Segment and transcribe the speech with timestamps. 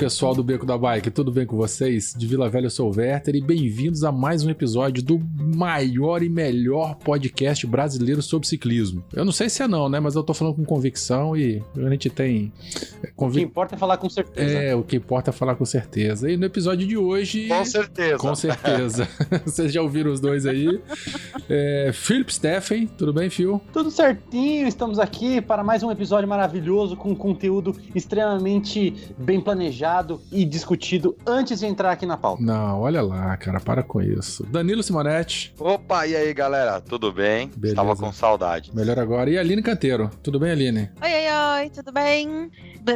[0.00, 2.14] Pessoal do Beco da Bike, tudo bem com vocês?
[2.16, 6.22] De Vila Velha eu sou o Werther e bem-vindos a mais um episódio do maior
[6.22, 9.04] e melhor podcast brasileiro sobre ciclismo.
[9.12, 10.00] Eu não sei se é não, né?
[10.00, 12.50] Mas eu tô falando com convicção e a gente tem.
[13.14, 14.50] O que importa é falar com certeza.
[14.50, 16.30] É, o que importa é falar com certeza.
[16.30, 17.48] E no episódio de hoje.
[17.48, 18.16] Com certeza.
[18.16, 19.06] Com certeza.
[19.44, 20.80] Vocês já ouviram os dois aí.
[21.46, 23.60] É, Philip Steffen, tudo bem, Phil?
[23.70, 29.89] Tudo certinho, estamos aqui para mais um episódio maravilhoso com conteúdo extremamente bem planejado
[30.30, 32.42] e discutido antes de entrar aqui na pauta.
[32.42, 34.44] Não, olha lá, cara, para com isso.
[34.46, 35.54] Danilo Simonetti.
[35.58, 36.80] Opa, e aí, galera?
[36.80, 37.48] Tudo bem?
[37.56, 37.80] Beleza.
[37.80, 38.70] Estava com saudade.
[38.74, 39.28] Melhor agora.
[39.30, 40.10] E a Aline Canteiro.
[40.22, 40.90] Tudo bem, Aline?
[41.02, 42.50] Oi, oi, oi, tudo bem?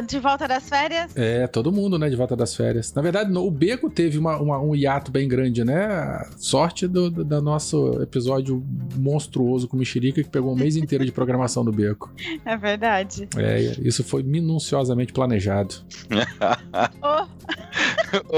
[0.07, 1.11] De volta das férias?
[1.15, 2.91] É, todo mundo, né, de volta das férias.
[2.93, 6.21] Na verdade, no- o Beco teve uma- uma- um hiato bem grande, né?
[6.37, 8.63] Sorte do, do, do nosso episódio
[8.95, 12.11] monstruoso com o Mexerica, que pegou um mês inteiro de programação do Beco.
[12.45, 13.27] É verdade.
[13.37, 15.75] É, isso foi minuciosamente planejado.
[17.01, 17.25] Oh,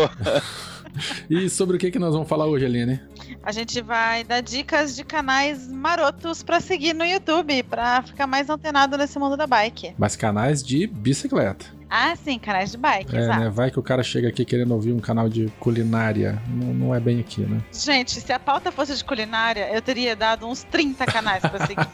[1.29, 2.99] E sobre o que, que nós vamos falar hoje, Aline?
[3.43, 8.49] a gente vai dar dicas de canais marotos pra seguir no YouTube, pra ficar mais
[8.49, 9.93] antenado nesse mundo da bike.
[9.97, 11.76] Mas canais de bicicleta.
[11.89, 13.39] Ah, sim, canais de bike, É, exato.
[13.39, 13.49] né?
[13.49, 16.41] Vai que o cara chega aqui querendo ouvir um canal de culinária.
[16.47, 17.59] Não, não é bem aqui, né?
[17.71, 21.87] Gente, se a pauta fosse de culinária, eu teria dado uns 30 canais pra seguir.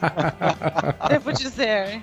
[1.08, 2.00] Devo dizer.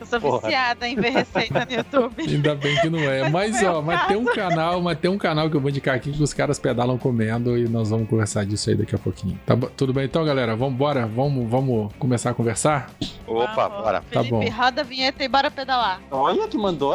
[0.00, 0.40] Eu sou Porra.
[0.48, 2.22] viciada em ver receita no YouTube.
[2.22, 3.28] Ainda bem que não é.
[3.28, 5.70] Mas Mas, é ó, mas tem um canal, mas tem um canal que eu vou
[5.70, 8.98] indicar aqui que os caras pedalam comendo e nós vamos conversar disso aí daqui a
[8.98, 9.38] pouquinho.
[9.46, 10.56] Tá tudo bem então, galera?
[10.56, 11.06] Vamos embora?
[11.06, 12.90] Vamos, vamos começar a conversar?
[13.26, 13.84] Opa, Vamos.
[13.84, 14.00] bora.
[14.00, 14.50] Tá Felipe, bom.
[14.50, 16.00] roda a vinheta e bora pedalar.
[16.10, 16.94] Olha que mandou.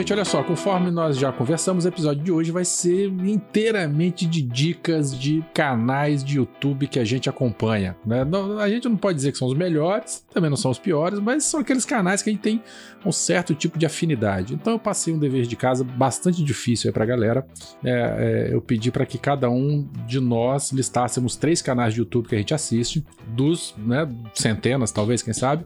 [0.00, 4.40] Gente, olha só, conforme nós já conversamos, o episódio de hoje vai ser inteiramente de
[4.42, 7.96] dicas de canais de YouTube que a gente acompanha.
[8.04, 8.24] Né?
[8.24, 11.18] Não- A gente não pode dizer que são os melhores, também não são os piores,
[11.18, 12.62] mas são aqueles canais que a gente tem
[13.04, 14.54] um certo tipo de afinidade.
[14.54, 17.46] Então eu passei um dever de casa bastante difícil aí pra galera.
[17.84, 22.28] É, é, eu pedi para que cada um de nós listássemos três canais de YouTube
[22.28, 25.64] que a gente assiste, dos né, centenas, talvez, quem sabe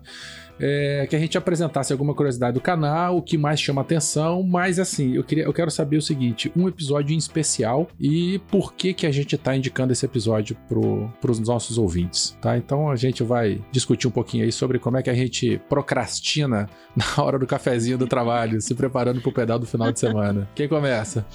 [0.59, 4.78] é, que a gente apresentasse alguma curiosidade do canal, o que mais chama atenção, mas
[4.78, 8.92] assim, eu, queria, eu quero saber o seguinte, um episódio em especial e por que
[8.92, 12.56] que a gente tá indicando esse episódio pro, pros nossos ouvintes, tá?
[12.56, 16.69] Então a gente vai discutir um pouquinho aí sobre como é que a gente procrastina
[16.94, 20.48] na hora do cafezinho do trabalho, se preparando pro pedal do final de semana.
[20.54, 21.26] Quem começa?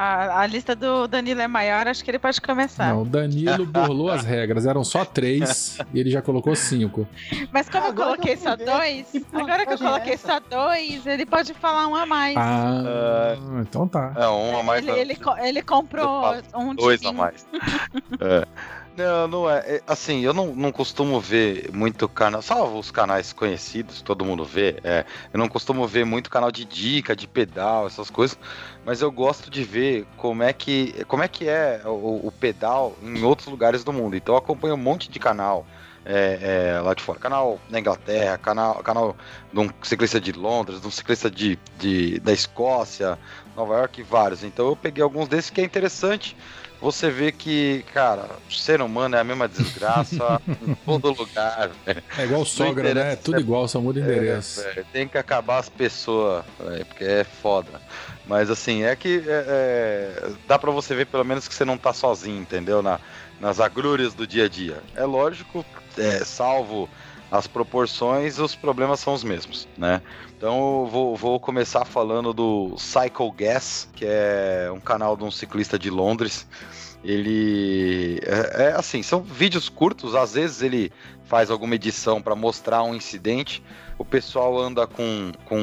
[0.00, 2.92] A, a lista do Danilo é maior, acho que ele pode começar.
[2.92, 7.04] Não, o Danilo burlou as regras, eram só três e ele já colocou cinco.
[7.50, 9.78] Mas como Agora eu coloquei que eu só ver, dois, que agora que eu é
[9.78, 10.34] coloquei essa?
[10.34, 12.36] só dois, ele pode falar um a mais.
[12.36, 14.12] Ah, então tá.
[14.14, 14.86] É, um a mais.
[14.86, 17.18] ele, ele, ele comprou um de Dois a mim.
[17.18, 17.44] mais.
[18.20, 18.46] É.
[18.98, 19.58] Não, não é.
[19.76, 22.42] é, Assim, eu não, não costumo ver muito canal.
[22.42, 24.80] Só os canais conhecidos, todo mundo vê.
[24.82, 28.36] É, eu não costumo ver muito canal de dica, de pedal, essas coisas.
[28.84, 32.96] Mas eu gosto de ver como é que, como é, que é o, o pedal
[33.00, 34.16] em outros lugares do mundo.
[34.16, 35.64] Então eu acompanho um monte de canal.
[36.04, 39.16] é, é, lá de fora, canal na Inglaterra, canal, canal
[39.52, 43.18] de um ciclista de Londres, de um ciclista de, de, da Escócia,
[43.54, 44.42] Nova York vários.
[44.42, 46.36] Então eu peguei alguns desses que é interessante
[46.80, 51.70] você vê que, cara, o ser humano é a mesma desgraça em todo lugar.
[51.86, 52.02] velho.
[52.16, 52.90] É igual sogra, né?
[52.90, 54.60] interessa, Tudo é- igual, só muda o endereço.
[54.60, 57.80] É, tem que acabar as pessoas, velho, porque é foda.
[58.26, 61.78] Mas assim, é que é, é, dá pra você ver pelo menos que você não
[61.78, 62.82] tá sozinho, entendeu?
[62.82, 63.00] Na,
[63.40, 64.82] nas agrúrias do dia a dia.
[64.94, 65.64] É lógico,
[65.96, 66.88] é, salvo
[67.30, 70.00] as proporções, os problemas são os mesmos, né?
[70.36, 75.30] Então eu vou, vou começar falando do Cycle Gas, que é um canal de um
[75.30, 76.46] ciclista de Londres.
[77.04, 80.92] Ele é, é assim, são vídeos curtos, às vezes ele
[81.24, 83.62] faz alguma edição para mostrar um incidente,
[83.98, 85.58] o pessoal anda com, com.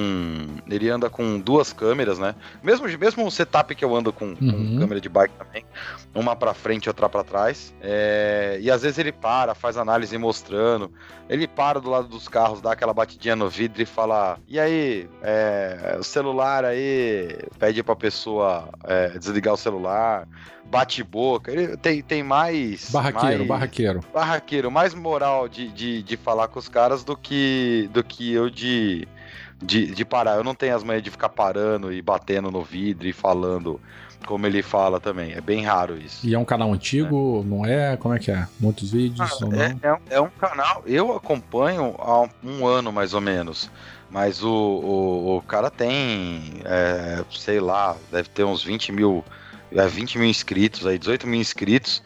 [0.69, 2.35] Ele anda com duas câmeras, né?
[2.61, 4.77] Mesmo, mesmo o setup que eu ando com, com Uhum.
[4.79, 5.65] câmera de bike também.
[6.13, 7.73] Uma pra frente e outra pra trás.
[7.81, 10.91] É, e às vezes ele para, faz análise mostrando.
[11.29, 15.09] Ele para do lado dos carros, dá aquela batidinha no vidro e fala: E aí,
[15.21, 20.27] é, o celular aí, pede pra pessoa é, desligar o celular,
[20.77, 21.51] bate boca.
[21.51, 22.89] Ele tem, tem mais.
[22.91, 23.99] Barraqueiro, mais, barraqueiro.
[24.13, 28.49] barraqueiro, mais moral de, de, de falar com os caras do que, do que eu
[28.49, 29.07] de,
[29.61, 30.35] de, de parar.
[30.35, 33.79] Eu não tenho as manhas de ficar parando e batendo no vidro e falando
[34.25, 35.33] como ele fala também.
[35.33, 36.27] É bem raro isso.
[36.27, 37.95] E é um canal antigo, não é?
[37.95, 38.47] Como é que é?
[38.59, 39.53] Muitos vídeos não?
[39.53, 43.69] É, é um, é um canal, eu acompanho há um ano mais ou menos.
[44.09, 49.25] Mas o, o, o cara tem, é, sei lá, deve ter uns 20 mil,
[49.71, 52.01] é, 20 mil inscritos aí, 18 mil inscritos.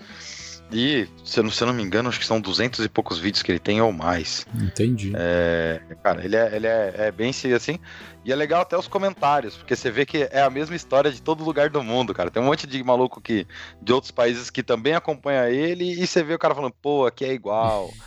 [0.71, 3.17] E, se eu, não, se eu não me engano, acho que são 200 e poucos
[3.17, 4.45] vídeos que ele tem ou mais.
[4.53, 5.11] Entendi.
[5.15, 7.79] É, cara, ele, é, ele é, é bem assim.
[8.23, 11.21] E é legal até os comentários, porque você vê que é a mesma história de
[11.21, 12.29] todo lugar do mundo, cara.
[12.29, 13.47] Tem um monte de maluco que,
[13.81, 17.25] de outros países que também acompanha ele, e você vê o cara falando, pô, aqui
[17.25, 17.91] é igual.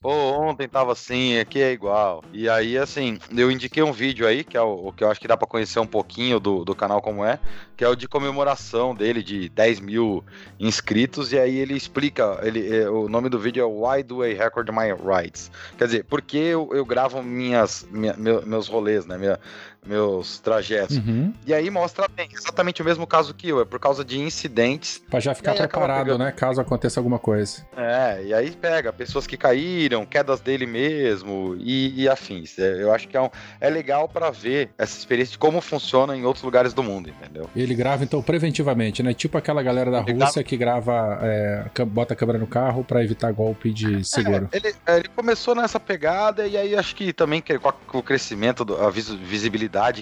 [0.00, 2.22] Pô, ontem tava assim, aqui é igual.
[2.32, 5.26] E aí, assim, eu indiquei um vídeo aí, que é o, que eu acho que
[5.26, 7.40] dá pra conhecer um pouquinho do, do canal como é,
[7.76, 10.24] que é o de comemoração dele, de 10 mil
[10.58, 14.34] inscritos, e aí ele explica, ele, é, o nome do vídeo é Why Do I
[14.34, 15.50] Record My Rights?
[15.76, 19.40] Quer dizer, por que eu, eu gravo minhas, minha, meu- meus rolês, né, minha,
[19.86, 20.96] meus trajetos?
[20.98, 21.32] Uhum.
[21.46, 25.02] E aí mostra bem, exatamente o mesmo caso que eu, é por causa de incidentes
[25.10, 26.30] Pra já ficar preparado, né?
[26.32, 27.66] Caso aconteça alguma coisa.
[27.76, 32.58] é, e aí pega pessoas que caíram, quedas dele mesmo e, e afins.
[32.58, 33.30] É, eu acho que é, um-
[33.60, 37.48] é legal pra ver essa experiência de como funciona em outros lugares do mundo, entendeu?
[37.56, 39.12] Ele grava, então, preventivamente, né?
[39.14, 43.02] Tipo aquela galera da Ele Rússia que grava, é, bota a câmera no carro pra
[43.02, 44.48] evitar golpe de seguro.
[44.52, 48.02] Ele, é, ele começou nessa pegada e aí acho que também com, a- com o
[48.02, 49.08] crescimento, do- a vis-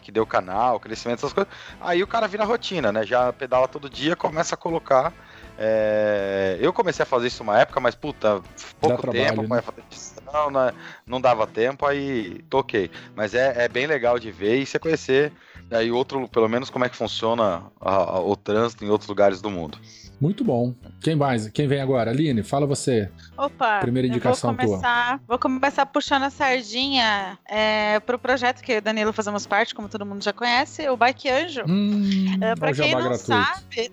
[0.00, 3.04] que deu o canal, crescimento dessas coisas, aí o cara vira rotina, né?
[3.04, 5.12] Já pedala todo dia, começa a colocar.
[5.58, 8.40] é, Eu comecei a fazer isso uma época, mas puta,
[8.80, 9.62] pouco tempo, né?
[9.88, 10.72] edição, né?
[11.06, 12.90] não dava tempo, aí toquei.
[13.14, 15.32] Mas é, é bem legal de ver e você conhecer
[15.70, 19.40] aí outro, pelo menos como é que funciona a- a- o trânsito em outros lugares
[19.40, 19.78] do mundo.
[20.20, 20.74] Muito bom.
[21.02, 21.48] Quem mais?
[21.50, 22.10] Quem vem agora?
[22.10, 23.10] Aline, fala você.
[23.36, 28.76] Opa, Primeira indicação vou começar, Vou começar puxando a sardinha é, pro projeto que eu
[28.78, 31.62] e Danilo fazemos parte, como todo mundo já conhece, o Bike Anjo.
[31.68, 33.24] Hum, É, pra o quem não gratuito.
[33.26, 33.92] sabe.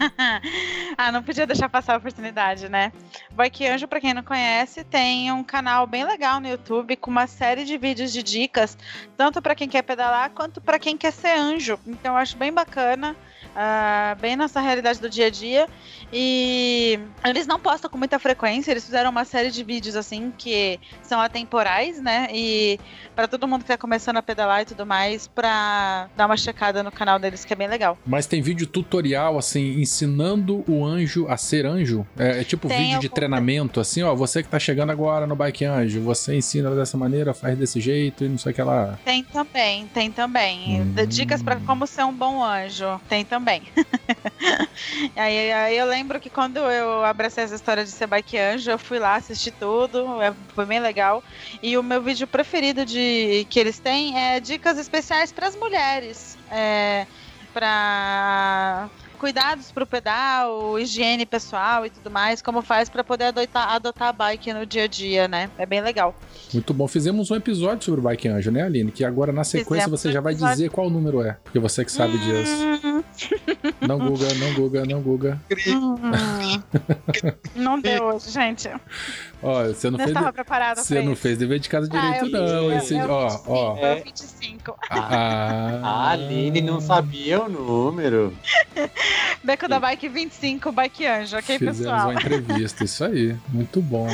[0.96, 2.92] ah, não podia deixar passar a oportunidade, né?
[3.32, 7.26] Bike Anjo, pra quem não conhece, tem um canal bem legal no YouTube com uma
[7.26, 8.76] série de vídeos de dicas,
[9.16, 11.78] tanto pra quem quer pedalar quanto pra quem quer ser anjo.
[11.86, 13.16] Então eu acho bem bacana.
[13.56, 15.68] Ah, bem nossa realidade do dia a dia.
[16.12, 20.80] E eles não postam com muita frequência, eles fizeram uma série de vídeos assim que
[21.02, 22.26] são atemporais, né?
[22.32, 22.80] E
[23.14, 26.82] pra todo mundo que tá começando a pedalar e tudo mais, pra dar uma checada
[26.82, 27.96] no canal deles, que é bem legal.
[28.04, 32.04] Mas tem vídeo tutorial, assim, ensinando o anjo a ser anjo?
[32.18, 34.14] É, é tipo Tem vídeo de algum- treinamento, assim, ó.
[34.14, 38.24] Você que tá chegando agora no Bike Anjo, você ensina dessa maneira, faz desse jeito
[38.24, 38.98] e não sei o que lá.
[39.04, 40.82] Tem também, tem também.
[40.82, 40.94] Hum.
[41.06, 43.00] Dicas pra como ser um bom anjo.
[43.08, 43.39] Tem também.
[45.16, 48.78] aí, aí eu lembro que quando eu abracei essa história de ser bike anjo, eu
[48.78, 50.20] fui lá assistir tudo.
[50.22, 51.22] é- Foi bem legal.
[51.62, 56.36] E o meu vídeo preferido de que eles têm é dicas especiais para as mulheres.
[56.50, 57.06] É,
[57.52, 58.90] para
[59.20, 64.12] cuidados pro pedal, higiene pessoal e tudo mais, como faz para poder adotar, adotar a
[64.12, 65.50] bike no dia a dia, né?
[65.58, 66.14] É bem legal.
[66.54, 66.88] Muito bom.
[66.88, 68.90] Fizemos um episódio sobre o Bike Anjo, né, Aline?
[68.90, 70.56] Que agora na sequência Fizemos você já vai episódio.
[70.56, 71.36] dizer qual número é.
[71.44, 72.52] Porque você que sabe disso.
[72.82, 73.04] Hum,
[73.86, 75.40] Não Guga, não Guga, não Guga.
[75.68, 76.62] hum.
[77.54, 78.68] não deu hoje, gente.
[79.42, 80.10] Ó, você não Não fez.
[80.16, 81.22] estava preparada Você não isso.
[81.22, 82.72] fez dever de casa Ah, direito, eu não.
[82.78, 83.74] Esse, eu- ó, ó.
[83.76, 84.76] cinco, eu 25.
[84.90, 88.36] Ah, A Aline não sabia o número.
[89.42, 92.10] Beco da Bike 25, Bike Anjo, ok, Fizemos pessoal?
[92.10, 93.34] uma entrevista, isso aí.
[93.48, 94.08] Muito bom.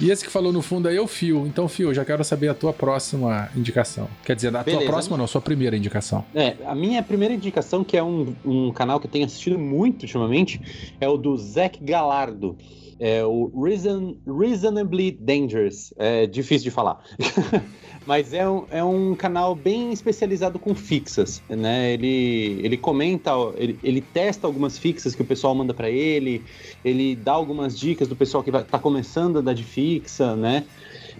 [0.00, 1.44] E esse que falou no fundo aí é o Fio.
[1.46, 4.08] Então, Fio, já quero saber a tua próxima indicação.
[4.24, 4.86] Quer dizer, a tua Beleza.
[4.86, 6.24] próxima não, a sua primeira indicação.
[6.34, 10.02] É, a minha primeira indicação, que é um, um canal que eu tenho assistido muito
[10.02, 12.56] ultimamente, é o do Zac Galardo.
[13.00, 15.94] É o Reason, Reasonably Dangerous.
[15.96, 17.02] É difícil de falar.
[18.06, 21.92] Mas é um, é um canal bem especializado com fixas, né?
[21.92, 26.42] Ele, ele comenta, ele, ele testa algumas fixas que o pessoal manda pra ele,
[26.82, 30.64] ele dá algumas dicas do pessoal que vai, tá começando a dar de fixa, né?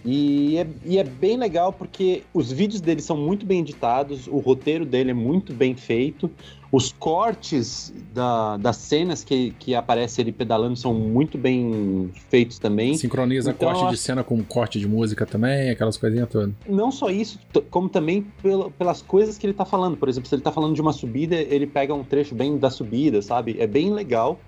[0.04, 4.38] E é, e é bem legal porque os vídeos dele são muito bem editados, o
[4.38, 6.30] roteiro dele é muito bem feito,
[6.70, 12.94] os cortes da, das cenas que, que aparece ele pedalando são muito bem feitos também.
[12.94, 16.52] Sincroniza Então, corte eu de acho- cena com corte de música também, aquelas coisinhas todas.
[16.68, 17.38] Não só isso,
[17.70, 19.96] como também pela- pelas coisas que ele tá falando.
[19.96, 22.68] Por exemplo, se ele tá falando de uma subida, ele pega um trecho bem da
[22.68, 23.56] subida, sabe?
[23.58, 24.38] É bem legal.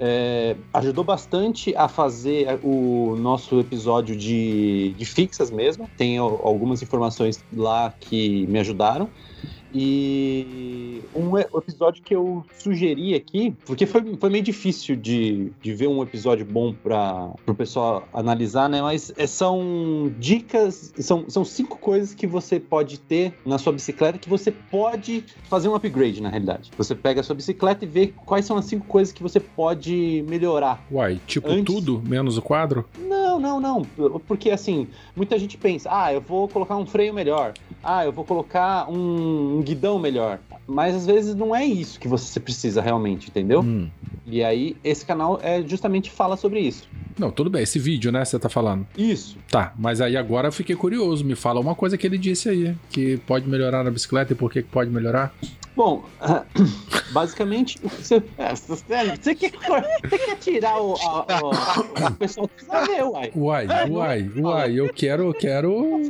[0.00, 5.88] É, ajudou bastante a fazer o nosso episódio de, de fixas mesmo.
[5.96, 9.10] Tem al- algumas informações lá que me ajudaram.
[9.72, 15.88] E um episódio que eu sugeri aqui, porque foi, foi meio difícil de, de ver
[15.88, 18.80] um episódio bom para o pessoal analisar, né?
[18.80, 24.18] Mas é, são dicas, são, são cinco coisas que você pode ter na sua bicicleta
[24.18, 26.70] que você pode fazer um upgrade, na realidade.
[26.76, 30.24] Você pega a sua bicicleta e vê quais são as cinco coisas que você pode
[30.28, 30.84] melhorar.
[30.90, 32.84] Uai, tipo Antes- tudo, menos o quadro?
[32.98, 33.82] Não, não, não.
[34.26, 37.52] Porque assim, muita gente pensa, ah, eu vou colocar um freio melhor.
[37.82, 40.38] Ah, eu vou colocar um guidão melhor.
[40.66, 43.60] Mas às vezes não é isso que você precisa realmente, entendeu?
[43.60, 43.88] Hum.
[44.26, 46.86] E aí, esse canal é justamente fala sobre isso.
[47.18, 48.86] Não, tudo bem, esse vídeo, né, você tá falando.
[48.96, 49.36] Isso.
[49.50, 51.24] Tá, mas aí agora eu fiquei curioso.
[51.24, 54.50] Me fala uma coisa que ele disse aí, que pode melhorar na bicicleta e por
[54.52, 55.34] que que pode melhorar?
[55.74, 56.04] Bom,
[57.12, 58.76] basicamente, que você, é, você,
[59.22, 59.52] você quer,
[60.02, 63.32] você quer tirar o, a- o, o pessoal precisa ver, uai.
[63.34, 66.02] Uai, uai, uai, eu quero, eu quero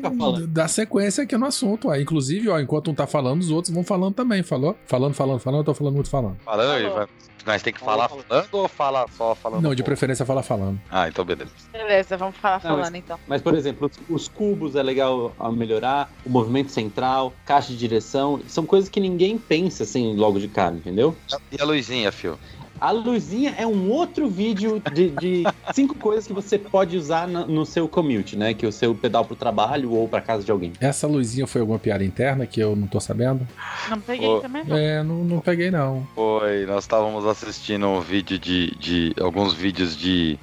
[0.49, 2.00] dar sequência aqui no assunto, uai.
[2.03, 4.76] Inclusive, ó, enquanto um tá falando, os outros vão falando também, falou?
[4.87, 6.37] Falando, falando, falando, eu tô falando muito falando.
[6.45, 7.07] Falando, vai-
[7.47, 9.62] nós tem que falar falando ou falar só falando?
[9.62, 10.78] Não, de preferência fala falando.
[10.90, 11.50] Ah, então beleza.
[11.73, 13.18] Beleza, vamos falar Não, falando então.
[13.26, 17.78] Mas, por exemplo, os, os cubos é legal a melhorar, o movimento central, caixa de
[17.78, 21.16] direção, são coisas que ninguém pensa assim logo de cara, entendeu?
[21.50, 22.38] E a luzinha, fio?
[22.80, 25.42] A luzinha é um outro vídeo de, de
[25.73, 28.54] cinco coisas que você pode usar na- no seu commute, né?
[28.54, 30.73] Que é o seu pedal pro trabalho ou pra casa de alguém.
[30.80, 33.47] Essa luzinha foi alguma piada interna que eu não tô sabendo?
[33.88, 34.76] Não peguei Ô, também, não.
[34.76, 36.06] É, não, não peguei não.
[36.14, 40.38] Foi, nós estávamos assistindo um vídeo de, de alguns vídeos de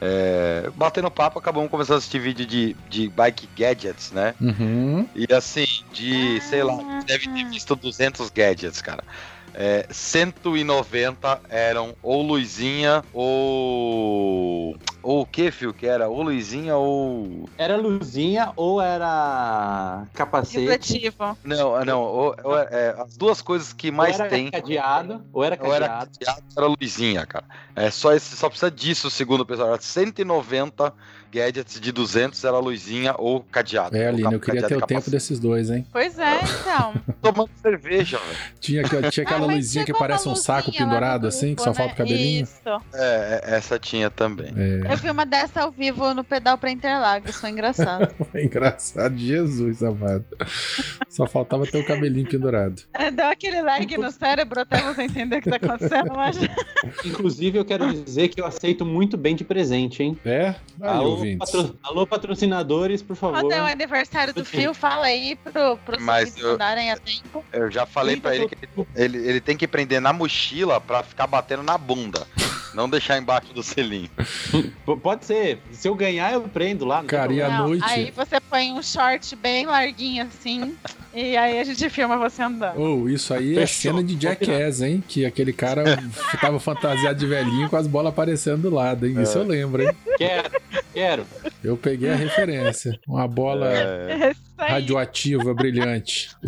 [0.00, 4.34] é, batendo papo, acabamos começando a assistir vídeo de, de bike gadgets, né?
[4.40, 5.06] Uhum.
[5.14, 6.76] E assim, de, sei lá,
[7.06, 9.02] deve ter visto 200 gadgets, cara.
[9.54, 14.76] É, 190 eram ou luzinha ou.
[15.04, 15.72] Ou o que, fio?
[15.74, 16.08] Que era?
[16.08, 17.48] Ou luzinha ou.
[17.58, 20.60] Era luzinha ou era capacete?
[20.60, 21.36] Refletivo.
[21.44, 22.00] Não, não.
[22.02, 24.50] Ou, ou, é, as duas coisas que Ou mais era tem.
[24.50, 26.10] cadeado, ou era Ou era cadeado.
[26.18, 27.44] cadeado, ou era luzinha, cara.
[27.76, 29.68] É só, esse, só precisa disso, segundo o pessoal.
[29.68, 30.92] Era 190
[31.30, 33.96] gadgets de 200 era luzinha ou cadeado.
[33.96, 35.10] É, Aline, eu queria ter cadeado o e tempo capacete.
[35.10, 35.84] desses dois, hein?
[35.92, 36.94] Pois é, então.
[37.20, 38.38] Tomando cerveja, velho.
[38.60, 41.70] Tinha, aquela- tinha aquela Ah, mas luzinha que parece um saco pendurado assim, que só
[41.70, 41.74] né?
[41.74, 42.44] falta o cabelinho.
[42.44, 42.54] Isso.
[42.94, 44.52] É, é, essa tinha também.
[44.56, 48.14] É, Eu vi uma dessa ao vivo no pedal pra Interlagos, foi engraçado.
[48.30, 49.16] foi engraçado.
[49.16, 50.24] Jesus amado.
[51.08, 52.82] Só faltava ter o cabelinho pendurado.
[52.92, 56.36] É, Deu aquele lag no cérebro até você entender o que tá acontecendo, mas
[57.04, 60.18] Inclusive, eu quero dizer que eu aceito muito bem de presente, hein?
[60.24, 60.48] É?
[60.80, 63.40] Aí, Alô, patro- Alô, patrocinadores, por favor.
[63.40, 67.44] quando é o aniversário do Fio, fala aí pro, pro Mas eu- mandarem a tempo.
[67.52, 68.86] Eu já falei pra ele que ele,
[69.18, 72.26] ele, ele tem que prender na mochila pra ficar batendo na bunda.
[72.74, 74.10] Não deixar embaixo do selinho.
[75.02, 75.58] Pode ser.
[75.72, 77.02] Se eu ganhar, eu prendo lá.
[77.04, 80.74] Cara, e à noite- Aí você põe um short bem larguinho assim,
[81.14, 82.80] e aí a gente filma você andando.
[82.80, 83.92] Oh, isso aí é Fechou.
[83.92, 85.02] cena de Jackass, hein?
[85.06, 85.84] Que aquele cara
[86.40, 89.20] tava fantasiado de velhinho com as bolas aparecendo do lado, hein?
[89.22, 89.90] Isso eu lembro, hein?
[90.18, 90.50] Quero,
[90.92, 91.26] quero.
[91.62, 92.98] Eu peguei a referência.
[93.06, 96.30] Uma bola É, É radioativa, brilhante.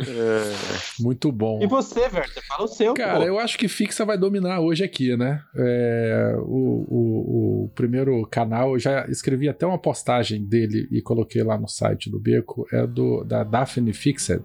[0.00, 0.52] é,
[1.00, 1.60] Muito bom.
[1.62, 2.42] E você, Werther?
[2.46, 2.94] Fala o seu.
[2.94, 3.24] Cara, pô.
[3.24, 5.42] eu acho que fixa vai dominar hoje aqui, né?
[5.56, 11.42] É, o, o- o primeiro canal, eu já escrevi até uma postagem dele e coloquei
[11.42, 14.42] lá no site do Beco, é do da Daphne Fixed.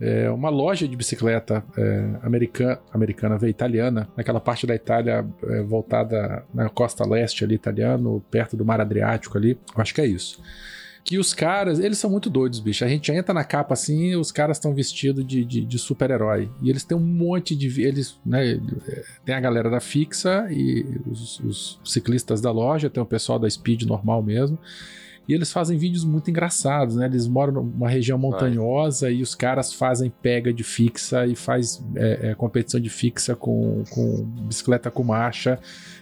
[0.00, 5.62] É uma loja de bicicleta é, americana, americana, veio italiana, naquela parte da Itália é,
[5.62, 9.58] voltada na costa leste ali, italiano, perto do Mar Adriático ali.
[9.74, 10.40] Eu acho que é isso
[11.06, 12.84] que os caras, eles são muito doidos, bicho.
[12.84, 16.50] A gente entra na capa assim os caras estão vestidos de, de, de super-herói.
[16.60, 17.80] E eles têm um monte de.
[17.80, 18.60] Eles, né,
[19.24, 23.48] tem a galera da fixa e os, os ciclistas da loja, tem o pessoal da
[23.48, 24.58] speed normal mesmo.
[25.28, 27.06] E eles fazem vídeos muito engraçados, né?
[27.06, 32.30] Eles moram numa região montanhosa e os caras fazem pega de fixa e faz é,
[32.30, 35.58] é, competição de fixa com, com bicicleta com marcha.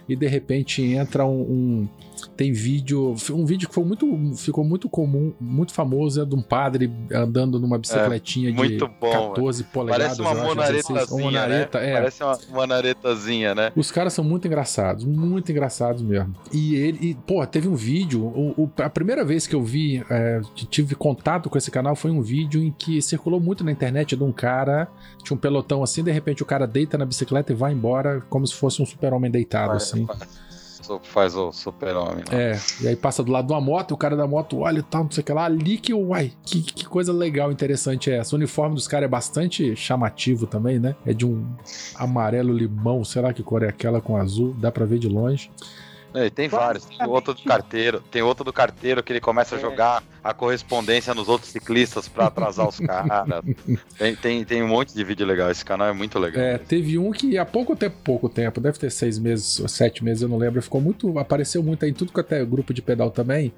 [0.07, 1.87] E de repente entra um- um
[2.35, 6.41] Tem vídeo, um vídeo que foi muito, ficou muito comum, muito famoso, é de um
[6.41, 10.17] padre andando numa bicicletinha de muito bom, 14 polegadas.
[10.17, 11.89] Parece uma eu acho, 16, monaretazinha, monareta, né?
[11.89, 11.93] é.
[11.93, 13.71] Parece uma monaretazinha, né?
[13.75, 16.35] Os caras são muito engraçados, muito engraçados mesmo.
[16.51, 18.23] E ele, e, pô, teve um vídeo.
[18.25, 22.11] O, o- a primeira vez que eu vi, é, tive contato com esse canal foi
[22.11, 24.87] um vídeo em que circulou muito na internet de um cara,
[25.23, 28.45] tinha um pelotão assim, de repente o cara deita na bicicleta e vai embora como
[28.45, 30.05] se fosse um super-homem deitado, assim.
[31.03, 32.23] Faz o super-homem.
[32.31, 34.79] É, e aí passa do lado de uma moto, e o cara da moto olha
[34.79, 38.11] e tal, não sei o que lá, ali que, uai, que, que coisa legal, interessante
[38.11, 38.35] é essa.
[38.35, 40.95] O uniforme dos caras é bastante chamativo também, né?
[41.05, 41.45] É de um
[41.95, 45.51] amarelo limão, sei lá que cor é aquela com azul, dá pra ver de longe.
[46.13, 46.85] É, tem vários.
[46.85, 48.01] Tem outro do carteiro.
[48.09, 52.25] Tem outro do carteiro que ele começa a jogar a correspondência nos outros ciclistas pra
[52.25, 53.43] atrasar os caras.
[53.95, 55.51] Tem, tem, tem um monte de vídeo legal.
[55.51, 56.43] Esse canal é muito legal.
[56.43, 60.03] É, teve um que há pouco tempo, pouco tempo, deve ter seis meses ou sete
[60.03, 62.81] meses, eu não lembro, ficou muito, apareceu muito aí, em tudo que até grupo de
[62.81, 63.53] pedal também,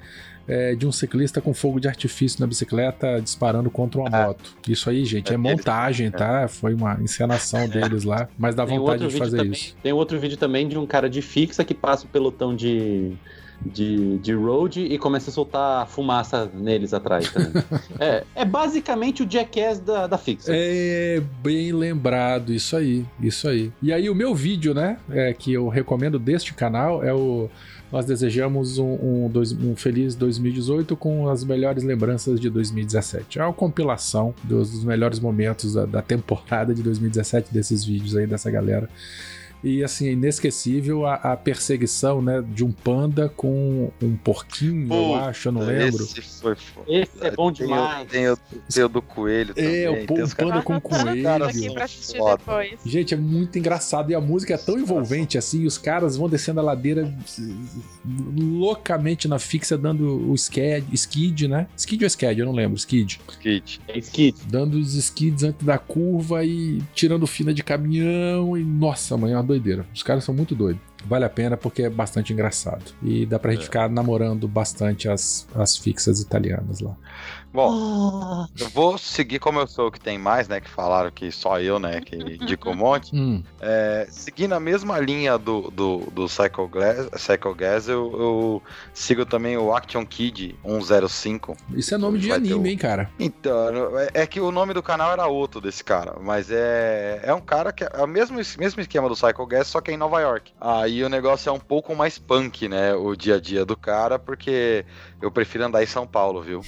[0.46, 4.28] é, de um ciclista com fogo de artifício na bicicleta disparando contra uma Ah.
[4.28, 4.54] moto.
[4.68, 6.50] Isso aí, gente, é, É, montagem, tá?
[6.50, 9.74] Foi uma encenação deles lá, mas dá Tem vontade de fazer também- isso.
[9.82, 13.14] Tem outro vídeo também de um cara de fixa que passa o pelotão de,
[13.66, 17.64] de, de road e começa a soltar fumaça neles atrás também.
[18.00, 20.52] é, é basicamente o jackass da, da fixa.
[20.54, 23.72] É bem lembrado, isso aí, isso aí.
[23.82, 27.50] E aí o meu vídeo, né, é, que eu recomendo deste canal é o
[27.90, 33.40] nós desejamos um, um, dois- um feliz 2018 com as melhores lembranças de 2017.
[33.40, 38.28] É uma compilação dos, dos melhores momentos da, da temporada de 2017 desses vídeos aí
[38.28, 38.90] dessa galera.
[39.64, 45.16] E assim, é inesquecível a, a perseguição né, de um panda com um porquinho, eu
[45.16, 46.04] acho, eu não lembro.
[46.04, 46.86] Esse foi foda.
[46.88, 48.08] Esse é bom demais.
[48.08, 48.38] Tem o,
[48.72, 49.84] tem o do coelho também.
[49.84, 51.24] É, o panda com coelho.
[52.86, 54.12] Gente, é muito engraçado.
[54.12, 55.62] E a música é tão envolvente assim.
[55.62, 57.14] E os caras vão descendo a ladeira
[58.38, 61.68] loucamente na fixa, dando o skid, skid né?
[61.76, 62.40] Skid ou skid?
[62.40, 62.78] Eu não lembro.
[62.78, 63.20] Skid.
[63.40, 63.82] Kit.
[63.88, 64.38] É skid.
[64.48, 68.58] Dando os skids antes da curva e tirando fina de caminhão.
[68.58, 69.86] E nossa, mãe, uma doideira.
[69.94, 70.82] Os caras são muito doidos.
[71.06, 72.84] Vale a pena porque é bastante engraçado.
[73.02, 73.66] E dá pra gente É.
[73.66, 76.96] ficar namorando bastante as, as fixas italianas lá.
[77.54, 80.60] Bom, eu vou seguir como eu sou o que tem mais, né?
[80.60, 82.02] Que falaram que só eu, né?
[82.02, 83.16] Que indico um monte.
[83.16, 88.64] Hum, É, seguindo a mesma linha do, do, do Psycho Gas, Psycho Gas eu, eu
[88.94, 91.58] sigo também o Action Kid 105.
[91.76, 93.10] isso é nome de anime, o- hein, cara?
[93.20, 97.34] Então, é, é que o nome do canal era outro desse cara, mas é, é
[97.34, 99.98] um cara que é o mesmo, mesmo esquema do Psycho Gas, só que é em
[99.98, 100.52] Nova York.
[100.62, 102.94] Aí o negócio é um pouco mais punk, né?
[102.94, 104.86] O dia a dia do cara, porque
[105.22, 106.62] eu prefiro andar em São Paulo, viu?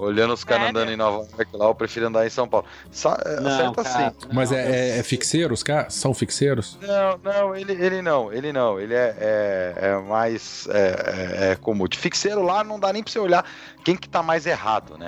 [0.00, 2.66] Olhando os caras andando em Nova York lá, eu prefiro andar em São Paulo.
[2.90, 4.16] Sa é, Não, cara, assim.
[4.32, 5.52] Mas não, é, é, é fixeiro?
[5.52, 6.78] Os caras são fixeiros?
[6.80, 11.56] Não, não, ele, ele não, ele não, ele é, é, é mais é, é, é
[11.56, 11.86] comum.
[11.86, 13.44] De fixeiro lá não dá nem pra você olhar
[13.84, 15.06] quem que tá mais errado, né?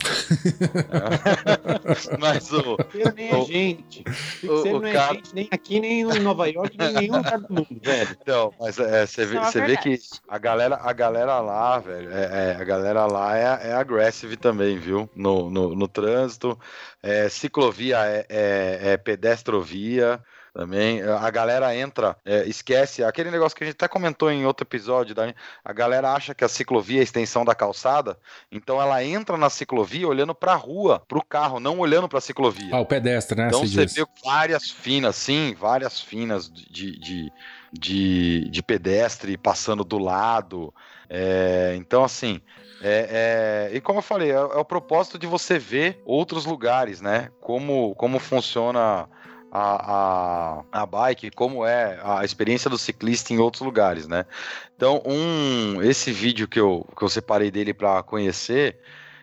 [0.92, 2.16] É.
[2.18, 2.76] Mas o,
[3.14, 4.02] nem é O- gente.
[4.06, 7.16] o Fixeiro não é cara- gente nem aqui, nem em Nova York, nem em nenhum
[7.18, 8.16] lugar do mundo, velho.
[8.20, 12.52] Então, mas é, você vê, é vê que a galera, a galera lá, velho, é,
[12.52, 15.08] é, a galera lá é, é aggressive também, viu?
[15.14, 16.58] No, no, no trânsito.
[17.02, 20.20] É, ciclovia é, é, é pedestrovia
[20.52, 21.02] também.
[21.02, 25.14] A galera entra, é, esquece aquele negócio que a gente até comentou em outro episódio.
[25.14, 25.32] Da,
[25.64, 28.18] a galera acha que a ciclovia é a extensão da calçada,
[28.50, 32.74] então ela entra na ciclovia olhando pra rua, pro carro, não olhando pra ciclovia.
[32.74, 33.48] Ah, o pedestre, né?
[33.48, 33.94] Então você diz.
[33.94, 37.32] vê várias finas, sim, várias finas de, de,
[37.72, 40.72] de, de pedestre passando do lado.
[41.08, 42.40] É, então, assim,
[42.82, 47.00] é, é- e como eu falei, é, é o propósito de você ver outros lugares,
[47.00, 47.28] né?
[47.40, 49.08] Como, como funciona
[49.52, 54.24] a, a, a bike, como é a experiência do ciclista em outros lugares, né?
[54.74, 58.80] Então, um, esse vídeo que eu, que eu separei dele para conhecer.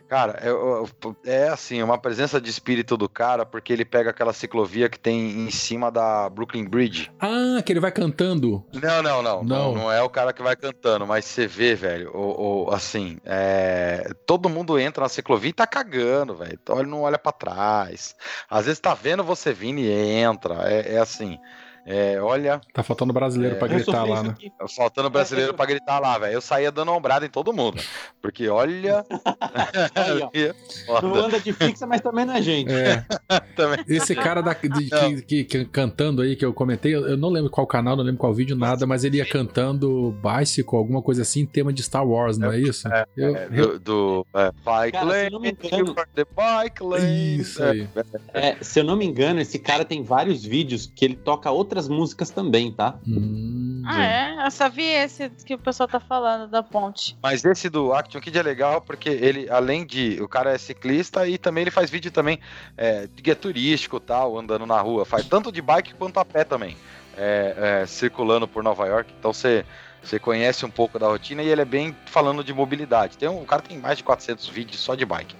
[0.09, 4.89] Cara, é, é assim, uma presença de espírito do cara, porque ele pega aquela ciclovia
[4.89, 7.11] que tem em cima da Brooklyn Bridge.
[7.19, 8.65] Ah, que ele vai cantando.
[8.73, 9.43] Não, não, não.
[9.43, 9.43] Não.
[9.43, 13.19] Não, não é o cara que vai cantando, mas você vê, velho, o, o- assim,
[13.23, 16.57] é, todo mundo entra na ciclovia e tá cagando, velho.
[16.59, 18.15] Então ele não olha pra trás.
[18.49, 20.55] Às vezes tá vendo você vindo e entra.
[20.71, 21.37] É, é assim.
[21.85, 24.29] É, olha, Tá faltando brasileiro É, pra gritar lá, né?
[24.29, 24.51] aqui.
[24.75, 26.33] faltando brasileiro pra gritar lá, velho.
[26.33, 27.81] Eu saía dando ombrada em todo mundo.
[28.21, 29.03] Porque olha.
[29.95, 30.53] Aí.
[31.01, 32.71] Não anda de fixa, mas também não é gente.
[32.71, 33.03] É,
[33.55, 33.79] Também.
[33.87, 37.29] esse cara da- de- que, que- que- cantando aí que eu comentei, eu, eu não
[37.29, 41.21] lembro qual canal, não lembro qual vídeo, nada, mas ele ia cantando Bicycle, alguma coisa
[41.21, 42.87] assim, tema de Star Wars, não é isso?
[42.87, 46.25] É, Eu- É, eu- do, do é, Bike Cara, Lane, eu não me engano- the
[46.35, 47.37] Bike Lane.
[47.39, 47.87] Isso aí.
[48.33, 51.87] É, se eu não me engano, esse cara tem vários vídeos que ele toca outras
[51.87, 52.95] músicas também, tá?
[53.07, 53.83] Hum.
[53.85, 54.45] Ah, é?
[54.45, 57.15] Eu só vi esse que o pessoal tá falando da ponte.
[57.21, 60.19] Mas esse do Action Kid é legal porque ele, além de.
[60.21, 62.39] O cara é ciclista e também ele faz vídeo também
[62.75, 65.05] é, de guia turístico tal, andando na rua.
[65.05, 66.75] Faz tanto de bike quanto a pé também.
[67.15, 69.13] É, é, circulando por Nova York.
[69.17, 69.63] Então você.
[70.01, 73.17] Você conhece um pouco da rotina e ele é bem falando de mobilidade.
[73.17, 75.35] Tem um, o cara tem mais de 400 vídeos só de bike.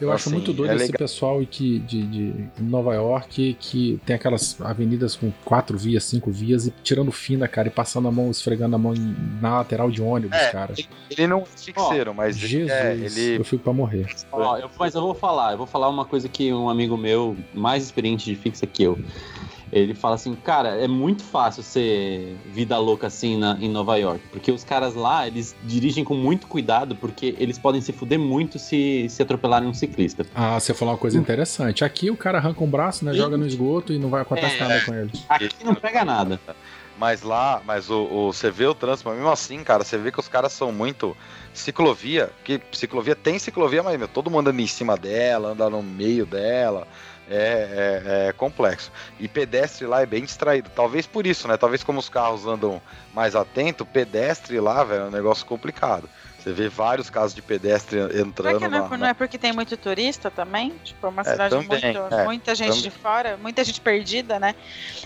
[0.00, 0.98] Eu Então, acho assim, muito doido é esse legal.
[0.98, 6.66] pessoal que, de, de Nova York que tem aquelas avenidas com quatro vias, cinco vias
[6.66, 10.00] e tirando fina, cara, e passando a mão, esfregando a mão em- na lateral de
[10.00, 10.72] ônibus, É, cara.
[11.10, 14.06] Ele não é fixeiro, mas ele, Jesus, é, ele eu fico pra morrer.
[14.32, 17.36] Ó, eu- mas eu vou falar, eu vou falar uma coisa que um amigo meu,
[17.52, 18.98] mais experiente de fixa que eu,
[19.72, 24.20] ele fala assim, cara, é muito fácil ser vida louca assim na- em Nova York,
[24.32, 28.58] porque os caras lá, eles dirigem com muito cuidado, porque eles podem se fuder muito
[28.58, 30.26] se, se atropelarem um ciclista.
[30.34, 31.84] Ah, você falou uma coisa interessante.
[31.84, 33.12] Aqui o cara arranca um braço, né?
[33.12, 33.18] Sim.
[33.18, 34.60] Joga no esgoto e não vai acontecer É.
[34.68, 35.10] nada com ele.
[35.28, 36.40] Aqui não pega nada.
[36.98, 40.12] Mas lá, mas o, o- você vê o trânsito, mas mesmo assim, cara, você vê
[40.12, 41.16] que os caras são muito
[41.54, 45.82] ciclovia, que ciclovia tem ciclovia, mas meu, todo mundo anda em cima dela, anda no
[45.82, 46.86] meio dela.
[47.30, 48.90] É, é- é complexo.
[49.18, 50.70] E pedestre lá é bem distraído.
[50.74, 51.56] Talvez por isso, né?
[51.56, 52.82] Talvez como os carros andam
[53.14, 56.08] mais atento, pedestre lá, velho, é um negócio complicado.
[56.42, 59.36] Você vê vários casos de pedestre Será entrando que não é, na- não é porque
[59.36, 60.70] tem muito turista também?
[60.82, 62.82] Tipo, é uma É, cidade também, muito, é, muita gente também.
[62.82, 64.54] de fora, muita gente perdida, né?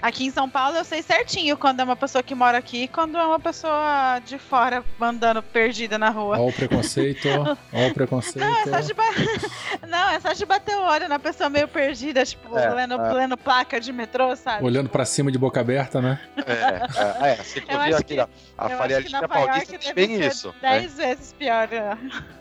[0.00, 2.88] Aqui em São Paulo eu sei certinho quando é uma pessoa que mora aqui e
[2.88, 6.38] quando é uma pessoa de fora andando perdida na rua.
[6.38, 7.28] Ó o preconceito,
[7.72, 8.38] ó o preconceito.
[8.44, 9.04] Não, é só de ba...
[9.88, 13.12] Não, é só de bater o olho na pessoa meio perdida, tipo, É, lendo, é.
[13.12, 14.64] lendo placa de metrô, sabe?
[14.64, 16.20] Olhando pra cima de boca aberta, né?
[16.46, 18.20] É, é, é, ciclovia aqui, que-
[18.56, 20.48] a, Faria Lima Paulista tem isso.
[20.62, 20.80] né?
[20.80, 21.68] Dez vezes pior.
[21.68, 21.98] né?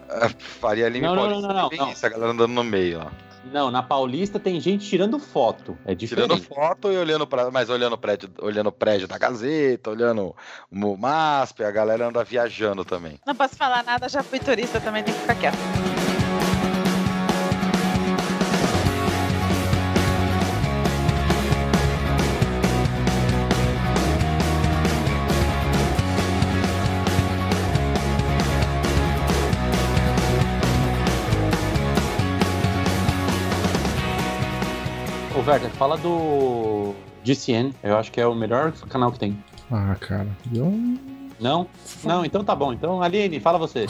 [0.10, 1.86] A Faria Lima Não, não, Paulista não, não, tem não.
[1.86, 3.12] bem isso, a galera andando no meio lá.
[3.52, 5.78] Não, na Paulista tem gente tirando foto.
[5.86, 6.48] É Tirando diferente.
[6.48, 10.34] foto e olhando para, mas olhando o prédio, olhando o prédio da Gazeta, olhando
[10.72, 13.20] o MASP, a galera anda viajando também.
[13.26, 15.58] Não posso falar nada, já fui turista também, tem que ficar quieto.
[35.54, 37.76] Werther, fala do GCN.
[37.84, 39.38] Eu acho que é o melhor canal que tem.
[39.72, 40.28] Ah, cara.
[40.52, 40.66] Eu
[41.40, 41.68] Não?
[42.04, 42.74] Não, então tá bom.
[42.74, 43.86] Então, Aline, fala você.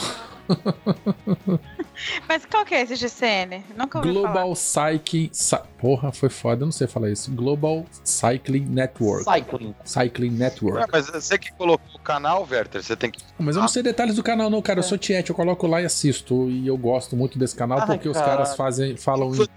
[2.28, 3.62] Mas qual que é esse GCN?
[3.76, 4.32] Nunca ouvi falar.
[4.32, 5.30] Global Cycling.
[5.32, 7.30] Cy- Porra, foi foda, eu não sei falar isso.
[7.30, 9.24] Global Cycling Network.
[9.24, 9.74] Cycling.
[9.84, 10.82] Cycling Network.
[10.82, 13.20] Ah, mas você que colocou o canal, Werther, você tem que.
[13.38, 14.78] Mas eu não sei detalhes do canal, não, cara.
[14.80, 16.48] Eu sou tiete, eu coloco lá e assisto.
[16.50, 18.28] E eu gosto muito desse canal Ai, porque os cara.
[18.28, 19.30] caras fazem, falam.
[19.30, 19.48] Isso,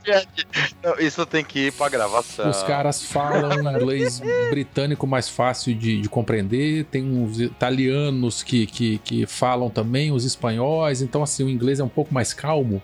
[0.84, 2.50] Não, isso tem que ir pra gravação.
[2.50, 4.22] Os caras falam inglês
[4.52, 6.86] britânico mais fácil de, de compreender.
[6.86, 10.77] Tem uns italianos que, que, que falam também, os espanhóis.
[11.02, 12.82] Então, assim, o inglês é um pouco mais calmo.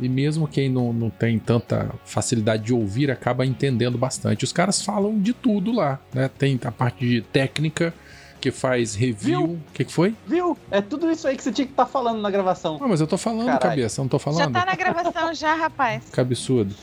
[0.00, 4.44] E mesmo quem não, não tem tanta facilidade de ouvir acaba entendendo bastante.
[4.44, 6.28] Os caras falam de tudo lá, né?
[6.38, 7.92] Tem a parte de técnica
[8.40, 9.44] que faz review.
[9.44, 10.14] O que, que foi?
[10.26, 10.56] Viu?
[10.70, 12.78] É tudo isso aí que você tinha que estar falando na gravação.
[12.80, 13.60] Ah, mas eu tô falando, Caralho.
[13.60, 14.52] cabeça, eu não tô Já falando?
[14.52, 16.04] tá na gravação já, rapaz.
[16.12, 16.74] Que absurdo.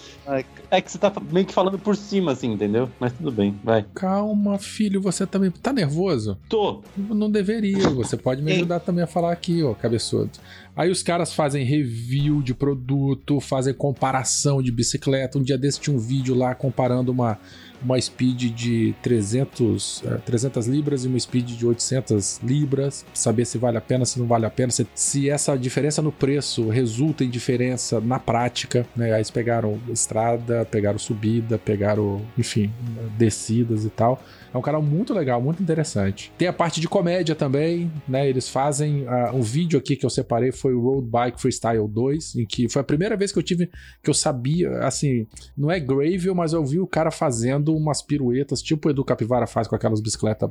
[0.71, 2.89] É que você tá meio que falando por cima, assim, entendeu?
[2.99, 3.85] Mas tudo bem, vai.
[3.93, 6.37] Calma, filho, você também tá nervoso?
[6.49, 6.81] Tô.
[6.97, 10.31] Não deveria, você pode me ajudar também a falar aqui, ó, cabeçudo.
[10.75, 15.37] Aí os caras fazem review de produto, fazem comparação de bicicleta.
[15.37, 17.39] Um dia desse tinha um vídeo lá comparando uma,
[17.85, 23.57] uma speed de 300, eh, 300 libras e uma speed de 800 libras, saber se
[23.57, 27.23] vale a pena, se não vale a pena, se, se essa diferença no preço resulta
[27.23, 29.11] em diferença na prática, né?
[29.11, 32.71] Aí eles pegaram estrada, pegaram subida, pegaram, enfim,
[33.17, 34.21] descidas e tal.
[34.55, 36.31] É um canal muito legal, muito interessante.
[36.37, 38.29] Tem a parte de comédia também, né?
[38.29, 42.37] Eles fazem ah, um vídeo aqui que eu separei foi o Road Bike Freestyle 2,
[42.37, 43.69] em que foi a primeira vez que eu tive
[44.01, 48.61] que eu sabia, assim, não é gravel, mas eu vi o cara fazendo umas piruetas,
[48.61, 50.49] tipo o Edu Capivara faz com aquelas bicicletas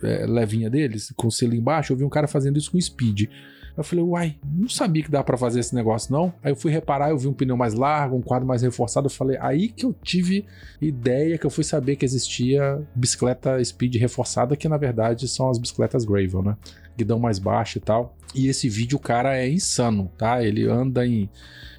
[0.00, 3.28] é, levinha deles, com o selo embaixo, eu vi um cara fazendo isso com speed.
[3.80, 6.32] Eu falei, uai, não sabia que dá pra fazer esse negócio, não.
[6.42, 9.06] Aí eu fui reparar, eu vi um pneu mais largo, um quadro mais reforçado.
[9.06, 10.44] Eu falei, aí que eu tive
[10.80, 15.58] ideia, que eu fui saber que existia bicicleta speed reforçada, que na verdade são as
[15.58, 16.56] bicicletas Gravel, né?
[16.96, 18.14] Guidão mais baixo e tal.
[18.34, 20.42] E esse vídeo, o cara é insano, tá?
[20.44, 21.28] Ele anda em,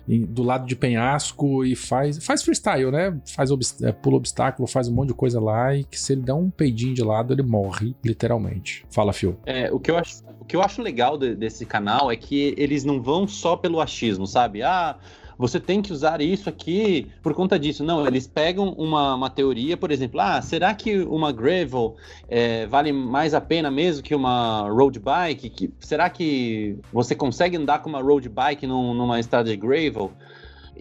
[0.10, 3.16] em- do lado de penhasco e faz, faz freestyle, né?
[3.36, 6.22] Faz obs- é, pula obstáculo, faz um monte de coisa lá e que se ele
[6.24, 8.84] der um peidinho de lado, ele morre, literalmente.
[8.90, 9.38] Fala, Phil.
[9.46, 12.56] É, o, que eu acho, o que eu acho legal de- desse canal é que
[12.58, 14.64] eles não vão só pelo achismo, sabe?
[14.64, 14.98] Ah,
[15.38, 17.84] você tem que usar isso aqui por conta disso.
[17.84, 21.96] Não, eles pegam uma, uma teoria, por exemplo, ah, será que uma gravel
[22.28, 25.50] é, vale mais a pena mesmo que uma road bike?
[25.52, 30.12] Que, será que você consegue andar com uma road bike num, numa estrada de gravel?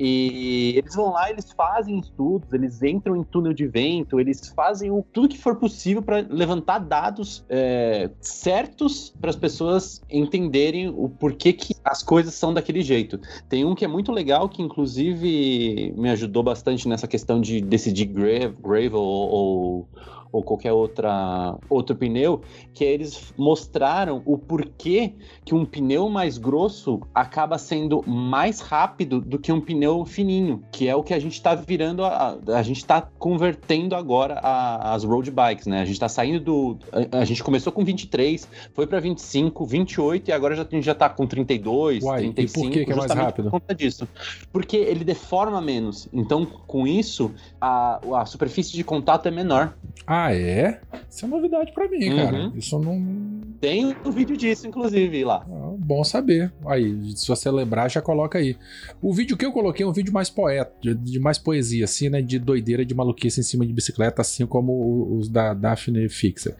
[0.02, 4.90] E eles vão lá, eles fazem estudos, eles entram em túnel de vento, eles fazem
[4.90, 11.06] o, tudo que for possível para levantar dados é, certos para as pessoas entenderem o
[11.10, 13.20] porquê que as coisas são daquele jeito.
[13.46, 18.06] Tem um que é muito legal, que inclusive me ajudou bastante nessa questão de decidir
[18.06, 19.88] gravel ou, ou
[20.32, 25.14] ou qualquer outra outro pneu, que eles mostraram o porquê
[25.44, 30.88] que um pneu mais grosso acaba sendo mais rápido do que um pneu fininho, que
[30.88, 35.04] é o que a gente está virando, a, a gente está convertendo agora a, as
[35.04, 35.80] road bikes, né?
[35.80, 36.78] A gente está saindo do.
[37.12, 40.84] A, a, gente começou com 23, foi para 25, 28 e agora já, a gente
[40.84, 42.58] já está com 32, Uai, 35.
[42.58, 43.44] E por que, que é mais rápido?
[43.50, 44.08] Por conta disso.
[44.52, 46.08] Porque ele deforma menos.
[46.12, 49.74] Então, com isso, a, a superfície de contato é menor.
[50.06, 50.80] Ah, é?
[51.08, 52.16] Isso é novidade para mim, uhum.
[52.16, 52.52] cara.
[52.54, 53.40] Isso não.
[53.60, 55.46] Tem um vídeo disso, inclusive, lá.
[55.50, 56.52] Ah, bom saber.
[56.66, 58.56] Aí, se você lembrar, já coloca aí.
[59.00, 62.08] O vídeo que eu coloquei é um vídeo mais poeta, de, de mais poesia, assim,
[62.08, 62.22] né?
[62.22, 66.56] De doideira, de maluquice em cima de bicicleta, assim como os da Daphne Fixer.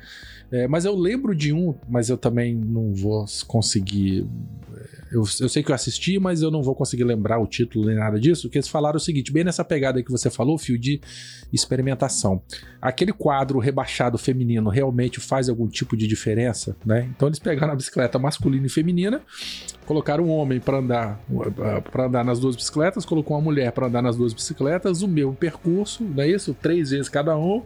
[0.53, 4.27] É, mas eu lembro de um, mas eu também não vou conseguir
[5.11, 7.97] eu, eu sei que eu assisti, mas eu não vou conseguir lembrar o título nem
[7.97, 11.01] nada disso, que eles falaram o seguinte, bem nessa pegada que você falou, Fio, de
[11.53, 12.41] experimentação.
[12.81, 17.11] Aquele quadro rebaixado feminino realmente faz algum tipo de diferença, né?
[17.15, 19.21] Então eles pegaram a bicicleta masculina e feminina,
[19.85, 21.21] colocaram um homem para andar
[21.91, 25.33] para andar nas duas bicicletas, colocou uma mulher para andar nas duas bicicletas, o meu
[25.33, 26.55] percurso, não é isso?
[26.55, 27.65] Três vezes cada um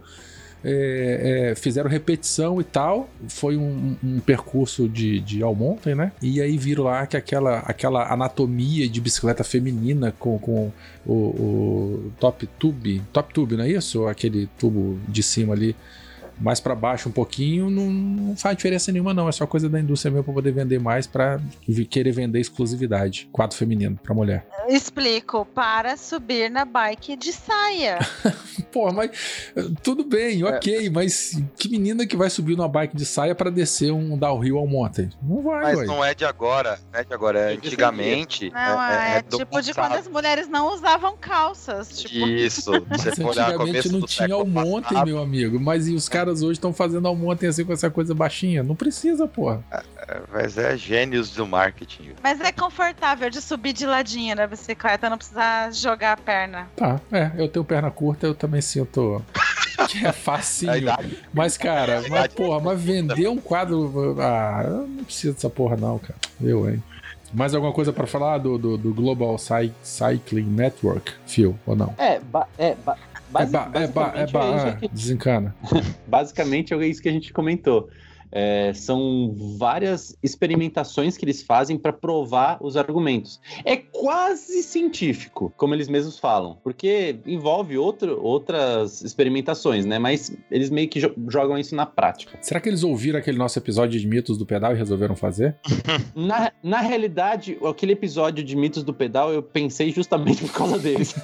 [0.67, 3.07] é, é, fizeram repetição e tal.
[3.27, 6.11] Foi um, um percurso de, de all mountain, né?
[6.21, 10.71] E aí viram lá que aquela, aquela anatomia de bicicleta feminina com, com
[11.05, 14.07] o, o top tube, top tube, não é isso?
[14.07, 15.75] Aquele tubo de cima ali
[16.39, 19.27] mais para baixo um pouquinho, não, não, faz diferença nenhuma, não.
[19.27, 21.39] É só coisa da indústria mesmo para poder vender mais, para
[21.89, 23.29] querer vender exclusividade.
[23.31, 24.47] Quadro feminino para mulher.
[24.67, 25.45] Explico.
[25.45, 27.99] Para subir na bike de saia.
[28.71, 29.11] Pô, mas
[29.81, 30.45] tudo bem, é.
[30.45, 30.89] ok, é.
[30.89, 34.67] mas que menina que vai subir numa bike de saia para descer um downhill ao
[34.67, 35.09] mountain?
[35.21, 35.85] Não vai, Mas ué.
[35.85, 38.49] não é de agora, não é de agora, é antigamente.
[38.49, 41.99] Não, é, é, é tipo de quando as mulheres não usavam calças.
[41.99, 42.27] Tipo...
[42.27, 42.71] Isso.
[42.89, 46.73] Você antigamente não tinha ao mountain, meu amigo, mas e os caras caras hoje estão
[46.73, 48.63] fazendo almontem assim com essa coisa baixinha.
[48.63, 49.63] Não precisa, porra.
[49.71, 52.11] É, mas é gênios do marketing.
[52.23, 56.67] Mas é confortável de subir de ladinho na bicicleta, não precisar jogar a perna.
[56.75, 57.31] Tá, é.
[57.37, 59.23] Eu tenho perna curta, eu também sinto
[59.87, 60.91] que é facinho.
[61.31, 64.17] Mas, cara, mas, porra, mas vender um quadro.
[64.19, 66.15] Ah, eu não preciso dessa porra, não, cara.
[66.41, 66.81] Eu, hein?
[67.33, 71.93] Mais alguma coisa para falar do, do, do Global Cy Cycling Network, Phil, ou não?
[71.97, 72.21] É,
[72.57, 72.77] é,
[73.29, 75.55] Basi é ba, é ba, é ba, é, desencana.
[76.07, 77.89] basicamente é isso que a gente comentou.
[78.37, 83.39] É, são várias experimentações que eles fazem para provar os argumentos.
[83.63, 89.97] É quase científico, como eles mesmos falam, porque envolve outro, outras experimentações, né?
[89.97, 92.37] Mas eles meio que jogam isso na prática.
[92.41, 95.55] Será que eles ouviram aquele nosso episódio de mitos do pedal e resolveram fazer?
[96.13, 101.15] na, na realidade, aquele episódio de mitos do pedal eu pensei justamente por causa deles.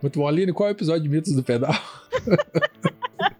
[0.00, 0.26] Muito bom.
[0.26, 1.74] Aline, qual é o episódio de mitos do pedal?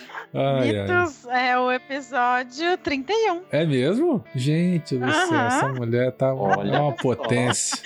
[0.33, 1.49] Ai, Mitos ai.
[1.49, 3.41] é o episódio 31.
[3.51, 4.23] É mesmo?
[4.33, 7.77] Gente do céu, essa mulher tá Olha uma potência.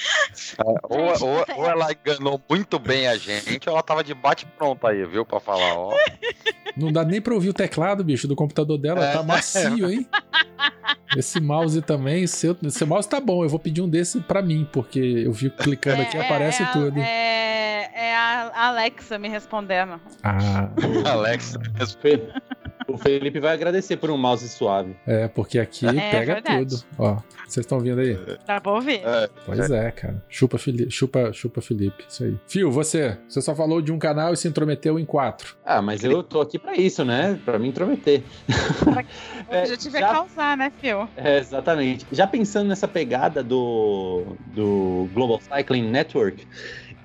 [0.64, 5.04] ou, ou, ou, ela enganou muito bem a gente, ou ela tava de bate-pronto aí,
[5.06, 5.26] viu?
[5.26, 5.96] Pra falar, ó.
[6.78, 9.02] Não dá nem pra ouvir o teclado, bicho, do computador dela.
[9.02, 9.14] Tá é.
[9.14, 10.08] Tá macio, hein?
[11.16, 13.44] Esse mouse também, seu, esse mouse tá bom.
[13.44, 16.66] Eu vou pedir um desse pra mim, porque eu vi clicando aqui, é, aparece é,
[16.68, 17.00] tudo.
[17.00, 20.00] É, é a Alexa me respondendo.
[20.22, 20.70] Ah.
[21.10, 22.35] Alexa me respondendo.
[22.88, 24.96] O Felipe vai agradecer por um mouse suave.
[25.08, 26.84] É, porque aqui é, pega tudo.
[26.98, 27.18] Ó,
[27.48, 28.18] vocês estão vendo aí?
[28.46, 29.02] Dá pra ouvir.
[29.04, 30.24] É, pois é, cara.
[30.30, 32.06] Chupa, Fili chupa, chupa Felipe.
[32.08, 32.36] Isso aí.
[32.48, 33.18] Fio, você.
[33.28, 35.56] Você só falou de um canal e se intrometeu em quatro.
[35.66, 37.40] Ah, mas eu tô aqui pra isso, né?
[37.44, 38.22] Pra me intrometer.
[39.48, 40.12] O objetivo é, já...
[40.12, 41.10] causar, né, Fio?
[41.18, 42.06] É, exatamente.
[42.12, 46.48] Já pensando nessa pegada do, do Global Cycling Network,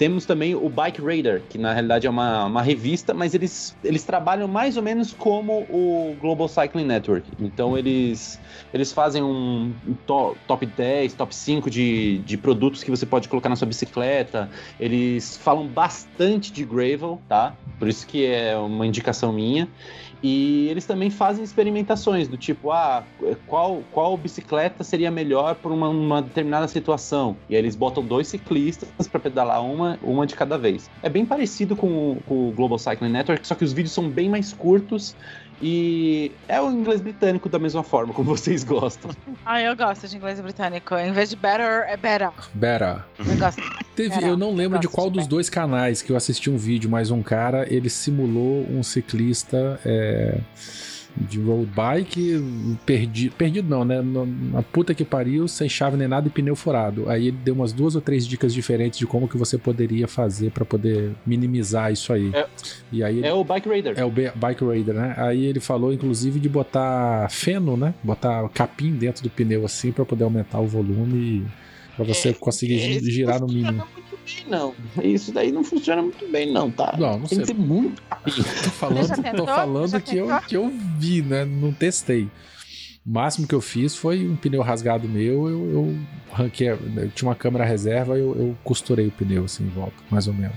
[0.01, 4.03] Temos também o Bike Radar, que na realidade é uma, uma revista, mas eles, eles
[4.03, 7.31] trabalham mais ou menos como o Global Cycling Network.
[7.39, 8.41] Então eles,
[8.73, 9.75] eles fazem um
[10.07, 14.49] to, top 10, top 5 de, de produtos que você pode colocar na sua bicicleta.
[14.81, 17.55] Eles falam bastante de gravel, tá?
[17.79, 19.69] Por isso que é uma indicação minha.
[20.23, 23.05] E eles também fazem experimentações do tipo, ah,
[23.47, 27.37] qual, qual bicicleta seria melhor para uma, uma, determinada situação?
[27.49, 30.91] E aí eles botam dois ciclistas para pedalar uma, uma de cada vez.
[31.03, 34.29] É bem parecido com com o Global Cycling Network, só que os vídeos são bem
[34.29, 35.15] mais curtos
[35.63, 39.11] e é o inglês britânico da mesma forma, como vocês gostam.
[39.45, 40.95] Ah, eu gosto de inglês britânico.
[40.97, 42.31] Em vez de better, é better.
[42.55, 43.03] Better.
[43.19, 43.61] Eu gosto.
[43.97, 44.29] Teve, Better.
[44.29, 45.31] eu não lembro Eu de qual de dos better.
[45.31, 50.39] dois canais que eu assisti um vídeo, mas um cara, ele simulou um ciclista é,
[51.17, 52.43] de road bike,
[52.87, 54.01] perdido, perdido não, né?
[54.03, 57.09] Na puta que pariu, sem chave nem nada e pneu furado.
[57.09, 60.51] Aí ele deu umas duas ou três dicas diferentes de como que você poderia fazer
[60.51, 62.31] pra poder minimizar isso aí.
[62.35, 62.47] É-
[62.93, 63.95] e aí ele- É o Bike Radar.
[63.97, 65.15] é o B- Bike Raider, né?
[65.17, 67.95] Aí ele falou, inclusive, de botar feno, né?
[68.03, 71.47] Botar capim dentro do pneu assim pra poder aumentar o volume e
[71.97, 73.73] pra você É, conseguir Esse girar no mínimo.
[73.73, 74.75] muito bem, não.
[75.03, 76.95] Isso daí não funciona muito bem, não, tá?
[76.99, 77.39] Não, não Tem sei.
[77.39, 78.03] que ser muito.
[78.03, 81.45] Tô falando, tô falando que, eu, que eu vi, né?
[81.45, 82.29] Não testei.
[83.05, 85.99] O máximo que eu fiz foi um pneu rasgado meu, eu, eu
[86.33, 90.29] ranquei, eu tinha uma câmera reserva, eu, eu costurei o pneu assim em volta, mais
[90.29, 90.57] ou menos.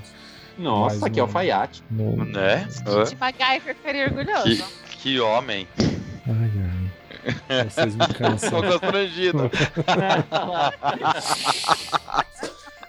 [0.57, 1.83] Nossa, que alfaiate.
[1.89, 2.23] No...
[2.25, 2.67] Né?
[3.09, 4.63] De MacGyver ficaria orgulhoso.
[4.91, 5.67] Que, que homem.
[6.27, 6.51] Ai,
[7.49, 7.69] ai.
[7.69, 8.61] Vocês me cansam.
[8.61, 9.49] Tô constrangido.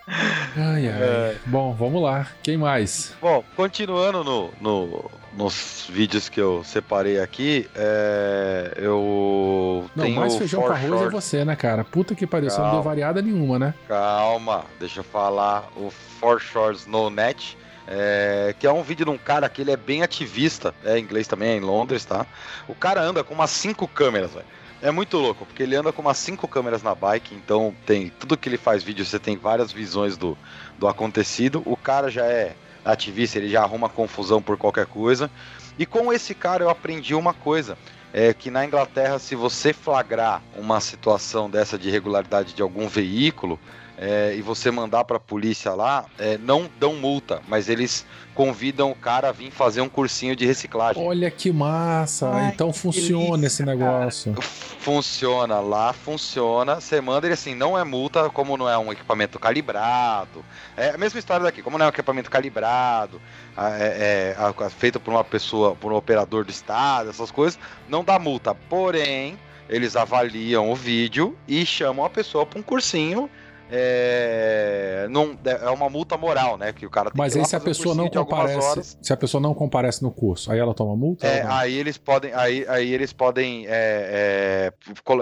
[0.07, 1.03] Ai, ai.
[1.03, 1.37] É.
[1.47, 2.27] Bom, vamos lá.
[2.43, 3.15] Quem mais?
[3.21, 10.37] Bom, continuando no, no- nos vídeos que eu separei aqui, é, eu Não, tenho mais
[10.37, 11.85] feijão com arroz é Short- você, né, cara?
[11.85, 13.75] Puta que pariu, você não deu variada nenhuma, né?
[13.89, 15.69] Calma, deixa eu falar.
[15.77, 17.57] O For Shores No Net,
[17.89, 21.03] é, que é um vídeo de um cara que ele é bem ativista, é em
[21.03, 22.27] inglês também, é em Londres, tá?
[22.69, 24.47] O cara anda com umas cinco câmeras, velho.
[24.83, 28.37] É muito louco, porque ele anda com umas cinco câmeras na bike, então tem tudo
[28.37, 30.37] que ele faz vídeo, você tem várias visões do,
[30.79, 31.63] do acontecido.
[31.65, 35.31] O cara já é ativista, ele já arruma confusão por qualquer coisa.
[35.79, 37.79] E com esse cara eu aprendi uma coisa.
[38.17, 43.59] É que na Inglaterra, se você flagrar uma situação dessa de irregularidade de algum veículo
[43.99, 48.95] é, e você mandar pra polícia lá, é, não dão multa, mas eles convidam o
[48.95, 51.05] cara a vir fazer um cursinho de reciclagem.
[51.05, 52.29] Olha que massa!
[52.29, 54.35] Ai, então funciona delícia, esse negócio.
[54.81, 56.81] Funciona, lá funciona.
[56.81, 60.45] Você manda ele assim, não é multa, como não é um equipamento calibrado.
[60.77, 63.21] É a mesma história daqui, como não é um equipamento calibrado,
[63.57, 67.59] a- é, é, a- feito por uma pessoa, por um operador do estado, essas coisas,
[67.89, 68.55] não dá multa.
[68.55, 69.39] Porém,
[69.69, 73.29] eles avaliam o vídeo e chamam a pessoa para um cursinho.
[73.71, 76.73] É, não, é uma multa moral, né?
[76.73, 79.17] Que o cara tem Mas que aí se a um pessoa não comparece, se a
[79.17, 81.27] pessoa não comparece no curso, aí ela toma multa?
[81.27, 84.73] É, aí eles podem, aí, aí eles podem, é, é,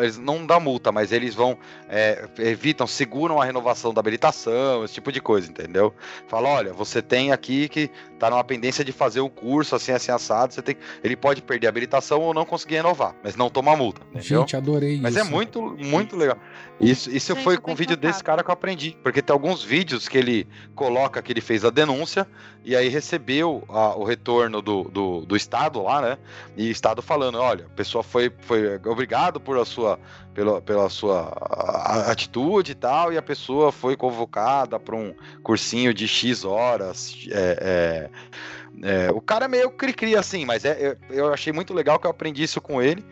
[0.01, 1.57] eles não dão multa, mas eles vão,
[1.89, 5.95] é, evitam, seguram a renovação da habilitação, esse tipo de coisa, entendeu?
[6.27, 10.11] Fala, olha, você tem aqui que tá numa pendência de fazer o curso assim, assim,
[10.11, 13.77] assado, você tem, ele pode perder a habilitação ou não conseguir renovar, mas não toma
[13.77, 14.41] multa, entendeu?
[14.41, 15.27] Gente, adorei Mas isso.
[15.27, 16.37] é muito, muito legal.
[16.83, 18.97] Isso, isso Gente, foi com o vídeo desse cara que eu aprendi.
[19.05, 22.27] Porque tem alguns vídeos que ele coloca que ele fez a denúncia
[22.65, 26.19] e aí recebeu a- o retorno do, do, do Estado lá, né?
[26.57, 29.97] E o Estado falando: olha, a pessoa foi, foi obrigado por a sua,
[30.35, 31.29] pela, pela sua
[32.11, 37.17] atitude e tal, e a pessoa foi convocada para um cursinho de X horas.
[37.31, 38.11] é,
[38.83, 41.99] é, é, o cara é meio cri-cri assim, mas é, eu, eu achei muito legal
[42.01, 43.05] que eu aprendi isso com ele.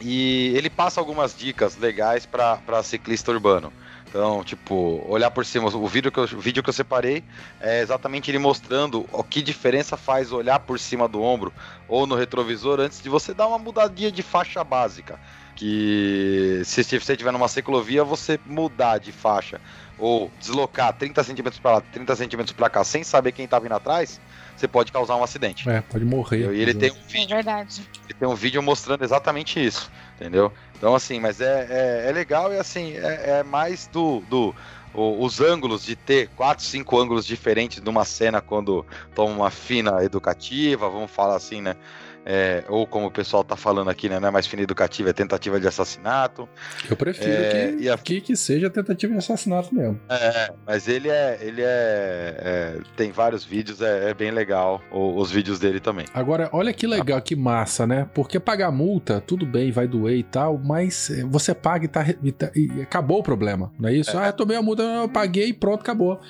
[0.00, 3.72] E ele passa algumas dicas legais para ciclista urbano.
[4.08, 5.68] Então, tipo, olhar por cima.
[5.68, 7.22] O vídeo, que eu, vídeo que eu separei
[7.60, 11.52] é exatamente ele mostrando o que diferença faz olhar por cima do ombro
[11.86, 15.20] ou no retrovisor antes de você dar uma mudadinha de faixa básica.
[15.54, 19.60] Que se você estiver numa ciclovia, você mudar de faixa
[19.98, 23.74] ou deslocar 30 centímetros para lá, 30 centímetros para cá, sem saber quem tá vindo
[23.74, 24.18] atrás,
[24.60, 25.68] você pode causar um acidente.
[25.68, 26.52] É, pode morrer.
[26.54, 27.88] E ele tem um É vídeo verdade.
[28.04, 30.52] ele tem um vídeo mostrando exatamente isso, entendeu?
[30.76, 31.66] Então, assim, mas é,
[32.04, 34.20] é, é legal e assim, é, é mais do.
[34.28, 34.54] do
[34.92, 40.02] o- os ângulos de ter quatro, cinco ângulos diferentes numa cena quando toma uma fina
[40.04, 41.76] educativa, vamos falar assim, né?
[42.24, 45.12] É, ou como o pessoal tá falando aqui, né, não é mais fina educativa, é
[45.12, 46.48] tentativa de assassinato.
[46.88, 49.98] Eu prefiro É, que, e a- que, que seja tentativa de assassinato mesmo.
[50.08, 52.36] É, mas ele é, ele é,
[52.76, 56.06] é, tem vários vídeos, é, é bem legal o- os vídeos dele também.
[56.12, 58.08] Agora, olha que legal, que massa, né?
[58.14, 62.06] Porque pagar multa, tudo bem, vai doer e tal, mas eh, você paga e, tá,
[62.22, 64.16] e, tá- e acabou o problema, não é isso?
[64.16, 66.20] Ah, eu tomei a multa, eu paguei e pronto, acabou.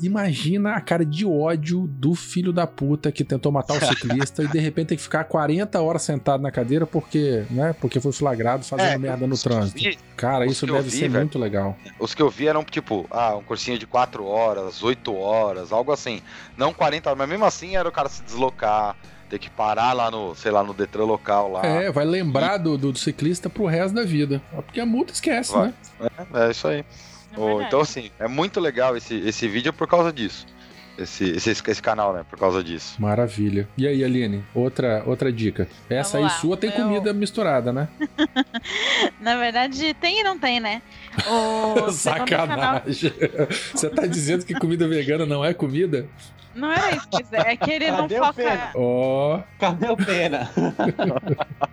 [0.00, 4.48] Imagina a cara de ódio do filho da puta que tentou matar o ciclista e
[4.48, 5.49] de repente tem que ficar 40
[5.80, 7.74] horas sentado na cadeira porque, né?
[7.80, 9.78] Porque foi flagrado fazendo É, merda no trânsito.
[9.78, 11.24] vi- Cara, isso deve vi, ser velho.
[11.24, 11.76] muito legal.
[11.98, 15.92] Os que eu vi eram tipo, ah, um cursinho de 4 horas, 8 horas, algo
[15.92, 16.20] assim.
[16.56, 18.94] Não 40 horas, mas mesmo assim era o cara se deslocar,
[19.28, 21.64] ter que parar lá no, sei lá, no Detran local lá.
[21.64, 24.42] É, vai lembrar do, do ciclista pro resto da vida.
[24.54, 25.68] Porque a multa esquece, Vai.
[26.00, 26.10] né?
[26.34, 26.84] É, é isso aí.
[27.32, 30.44] É então, assim, é muito legal esse, esse vídeo por causa disso.
[31.00, 32.24] Esse, esse, esse canal, né?
[32.28, 33.00] Por causa disso.
[33.00, 33.68] Maravilha.
[33.76, 35.66] E aí, Aline, outra, outra dica.
[35.88, 37.88] Essa aí Vamos lá, sua tem eu- comida misturada, né?
[39.20, 40.82] Na verdade, tem e não tem, né?
[41.28, 41.90] O.
[41.92, 43.12] Sacanagem.
[43.74, 46.06] Você tá dizendo que comida vegana não é comida?
[46.52, 48.32] Não era isso, dizer, é que ele não Cadê o foca.
[48.34, 48.70] Pena?
[48.74, 50.50] Ó, Cadê o Pena?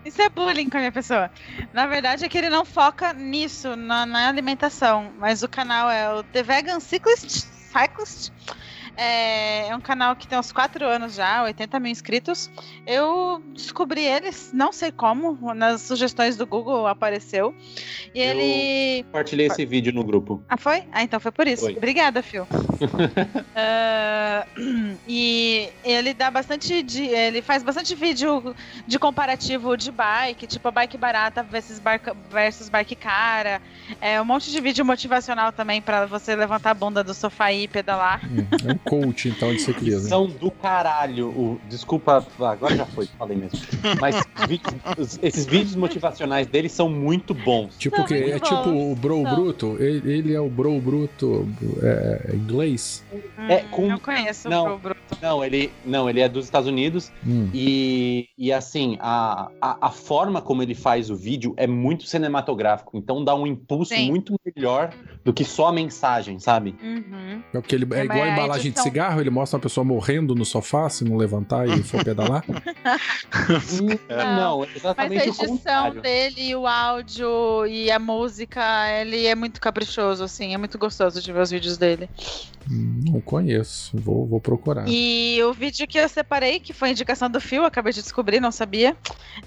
[0.05, 1.31] Isso é bullying com a minha pessoa.
[1.73, 5.11] Na verdade, é que ele não foca nisso, na, na alimentação.
[5.17, 7.47] Mas o canal é o The Vegan Cyclist.
[7.71, 8.31] Cyclist.
[8.97, 12.49] É, é um canal que tem uns 4 anos já, 80 mil inscritos.
[12.85, 17.53] Eu descobri eles, não sei como, nas sugestões do Google apareceu.
[18.13, 19.03] E Eu- ele.
[19.03, 20.43] Compartilhei esse vídeo no grupo.
[20.49, 20.83] Ah, foi?
[20.91, 21.63] Ah, então foi por isso.
[21.65, 21.77] Foi.
[21.77, 22.47] Obrigada, Phil.
[23.55, 24.45] Ah,
[25.07, 26.81] e ele dá bastante.
[26.83, 32.15] De, ele faz bastante vídeo de comparativo de bike, tipo a bike barata versus, barca,
[32.29, 33.61] versus bike cara.
[34.01, 37.67] É um monte de vídeo motivacional também pra você levantar a bunda do sofá e
[37.67, 38.21] pedalar.
[38.25, 40.07] hum, é um coach então de ciclismo.
[40.07, 41.29] São do caralho.
[41.29, 43.59] O, desculpa, agora já foi, falei mesmo.
[43.99, 44.15] Mas
[44.47, 44.61] vi-
[44.97, 47.75] os- esses vídeos motivacionais dele são muito bons.
[47.77, 49.35] Tipo São que é tipo o bro são.
[49.35, 51.47] bruto, ele, ele é o bro bruto
[51.81, 53.03] é, inglês.
[53.49, 54.75] É, Hum, com- Não conheço não.
[54.75, 54.97] o Bruto.
[55.21, 57.49] Não, ele, não, ele é dos Estados Unidos Hum.
[57.53, 62.97] e, e assim, a, a, a forma como ele faz o vídeo é muito cinematográfico,
[62.97, 64.09] então dá um impulso Sim.
[64.09, 66.75] muito melhor do que só a mensagem, sabe?
[66.83, 67.41] Uhum.
[67.53, 69.61] É porque ele é É, igual a a embalagem de edição- cigarro, ele mostra uma
[69.61, 72.43] pessoa morrendo no sofá se não levantar e for pedalar.
[74.09, 78.61] Não, é Mas exatamente a edição dele, o áudio e a música,
[78.99, 82.09] ele é muito caprichoso, assim, é muito gostoso de ver os vídeos dele.
[82.69, 84.85] Hum, não conheço, vou, vou procurar.
[84.87, 88.51] E o vídeo que eu separei, que foi indicação do Phil, acabei de descobrir, não
[88.51, 88.95] sabia,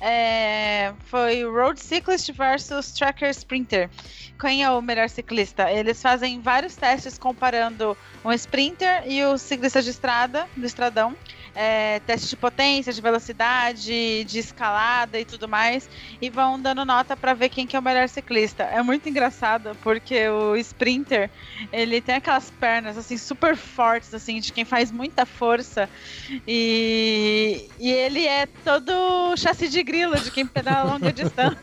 [0.00, 3.90] é, foi Road Cyclist versus Tracker Sprinter.
[4.38, 5.70] Quem é o melhor ciclista?
[5.70, 11.16] Eles fazem vários testes comparando um sprinter e o ciclista de estrada, do estradão.
[11.54, 15.88] É, teste de potência, de velocidade, de escalada e tudo mais,
[16.20, 18.64] e vão dando nota para ver quem que é o melhor ciclista.
[18.64, 21.30] É muito engraçado porque o sprinter
[21.72, 25.88] ele tem aquelas pernas assim super fortes assim de quem faz muita força
[26.46, 31.60] e, e ele é todo chassi de grilo de quem pedala longa distância.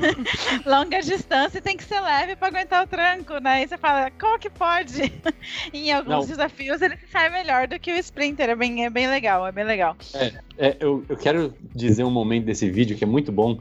[0.64, 3.62] longa distância e tem que ser leve para aguentar o tranco, né?
[3.62, 5.12] E você fala, como que pode?
[5.72, 6.26] em alguns Não.
[6.26, 9.64] desafios ele sai melhor do que o sprinter, é bem, é bem legal, é bem
[9.64, 9.96] legal.
[10.14, 13.58] É, eu, eu quero dizer um momento desse vídeo que é muito bom,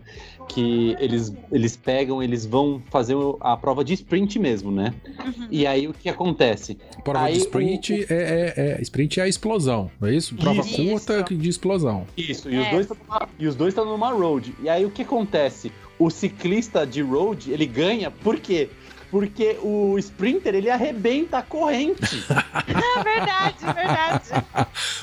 [0.47, 4.93] que eles, eles pegam, eles vão fazer a prova de sprint mesmo, né?
[5.26, 5.47] Uhum.
[5.51, 6.78] E aí o que acontece?
[7.03, 10.36] Prova Aí de sprint o- É, é, é- Sprint é a explosão, não é isso?
[10.36, 10.76] Prova Isso.
[10.86, 12.05] curta de explosão.
[12.16, 12.72] Isso, e os É.
[12.72, 14.53] dois numa, e os dois estão numa road.
[14.64, 15.72] E aí o que acontece?
[15.99, 18.70] O ciclista de road, ele ganha, por quê?
[19.10, 22.24] Porque o sprinter, ele arrebenta a corrente.
[22.97, 24.45] É verdade, é verdade.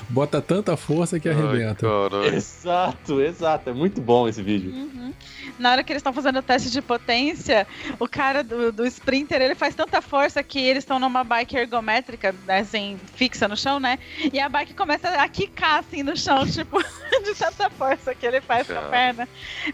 [0.09, 1.86] Bota tanta força que arrebenta.
[2.24, 3.70] Ai, exato, exato.
[3.70, 4.72] É muito bom esse vídeo.
[4.72, 5.12] Uhum.
[5.59, 7.66] Na hora que eles estão fazendo o teste de potência,
[7.99, 12.34] o cara do, do sprinter, ele faz tanta força que eles estão numa bike ergométrica,
[12.49, 13.99] assim, fixa no chão, né?
[14.32, 18.40] E a bike começa a quicar, assim, no chão, tipo, de tanta força que ele
[18.40, 19.28] faz com a perna.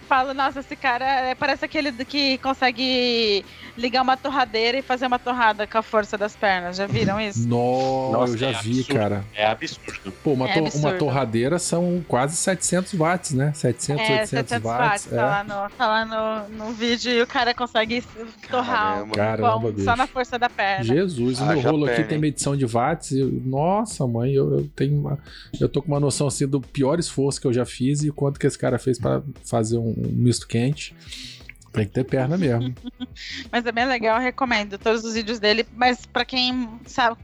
[0.09, 3.45] Falo, nossa, esse cara é- parece aquele que consegue
[3.77, 6.77] ligar uma torradeira e fazer uma torrada com a força das pernas.
[6.77, 7.49] Já viram isso?
[7.49, 8.95] Nossa, Nossa, eu já é vi, absurdo.
[8.95, 9.25] cara.
[9.35, 10.13] É absurdo.
[10.23, 10.87] Pô, uma, É to- absurdo.
[10.89, 13.53] uma torradeira são quase 700 watts, né?
[13.55, 14.87] 700, É, 800 700 watts.
[14.89, 15.45] watts, tá lá, é.
[15.65, 18.03] No, tá lá no, no vídeo e o cara consegue
[18.51, 19.15] torrar Caramba.
[19.15, 19.85] Caramba, pão bicho.
[19.85, 20.85] só na força da perna.
[20.85, 22.21] Jesus, o meu rolo aqui perna, tem hein?
[22.23, 23.13] medição de watts.
[23.13, 25.19] eu- nossa, mãe, eu, eu tenho uma,
[25.61, 28.39] eu tô com uma noção assim do pior esforço que eu já fiz e quanto
[28.39, 30.95] que esse cara fez pra fazer um, um misto quente.
[31.73, 32.75] Tem que ter perna mesmo.
[33.53, 35.65] Mas é bem legal, eu recomendo todos os vídeos dele.
[35.73, 37.17] Mas pra quem sabe,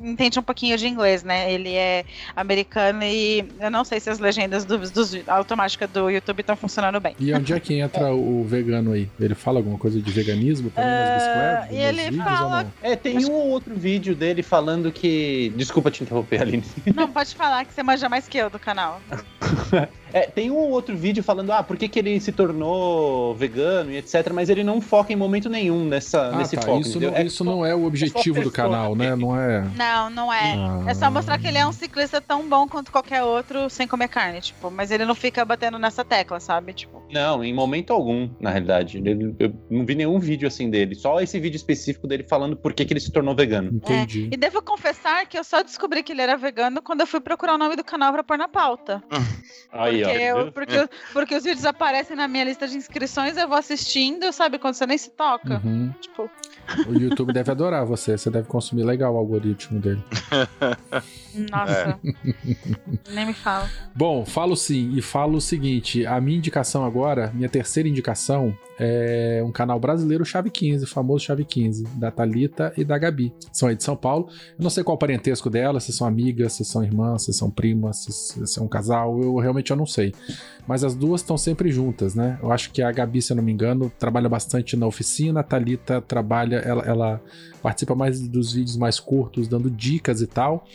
[0.00, 1.52] entende um pouquinho de inglês, né?
[1.52, 2.04] Ele é
[2.36, 4.92] americano e eu não sei se as legendas dos
[5.26, 7.16] automáticas do YouTube estão funcionando bem.
[7.18, 9.08] E onde é que entra o vegano aí?
[9.18, 11.70] Ele fala alguma coisa de veganismo também nas Ah, bicicletas?
[11.70, 12.90] e ele vídeos fala- ou?
[12.90, 15.52] É, tem um ou outro vídeo dele falando que.
[15.56, 16.64] Desculpa te interromper, Aline.
[16.94, 19.00] Não, pode falar que você manja mais que eu do canal.
[20.14, 23.71] É, tem um ou outro vídeo falando, ah, por que, que ele se tornou vegano
[23.88, 24.30] e etc.
[24.32, 26.62] Mas ele não foca em momento nenhum nessa, Ah, nesse tá.
[26.62, 26.80] foco.
[26.80, 29.14] Isso, não, isso não é o objetivo do canal, né?
[29.16, 29.64] Não é.
[29.76, 30.54] Não, não é.
[30.56, 30.84] Ah.
[30.88, 34.08] É só mostrar que ele é um ciclista tão bom quanto qualquer outro sem comer
[34.08, 34.70] carne, tipo.
[34.70, 36.72] Mas ele não fica batendo nessa tecla, sabe?
[36.72, 37.02] Tipo.
[37.12, 38.98] Não, em momento algum, na realidade.
[38.98, 40.94] Ele- eu não vi nenhum vídeo assim dele.
[40.94, 43.70] Só esse vídeo específico dele falando por que, que ele se tornou vegano.
[43.72, 44.28] Entendi.
[44.32, 47.54] E devo confessar que eu só descobri que ele era vegano quando eu fui procurar
[47.54, 49.02] o nome do canal pra pôr na pauta.
[49.72, 50.38] Aí, porque, ó.
[50.38, 54.58] eu- porque, porque os vídeos aparecem na minha lista de inscrições, eu vou assistindo, sabe?
[54.58, 55.60] Quando você nem se toca.
[55.64, 55.92] Uhum.
[56.00, 56.30] Tipo,
[56.88, 58.16] O YouTube deve adorar você.
[58.16, 60.02] Você deve consumir legal o algoritmo dele.
[61.50, 61.98] nossa.
[63.10, 63.68] Nem me fala.
[63.94, 69.42] Bom, falo sim e falo o seguinte: a minha indicação agora, minha terceira indicação, é
[69.44, 73.32] um canal brasileiro Chave 15, o famoso Chave 15, da Thalita e da Gabi.
[73.52, 74.28] São aí de São Paulo.
[74.58, 77.48] Eu não sei qual o parentesco delas, se são amigas, se são irmãs, se são
[77.48, 80.12] primas, se, se são um casal, eu realmente eu não sei.
[80.66, 82.38] Mas as duas estão sempre juntas, né?
[82.42, 85.42] Eu acho que a Gabi, se eu não me engano, trabalha bastante na oficina, a
[85.44, 87.22] Thalita trabalha, ela, ela
[87.62, 90.66] participa mais dos vídeos mais curtos, dando dicas e tal.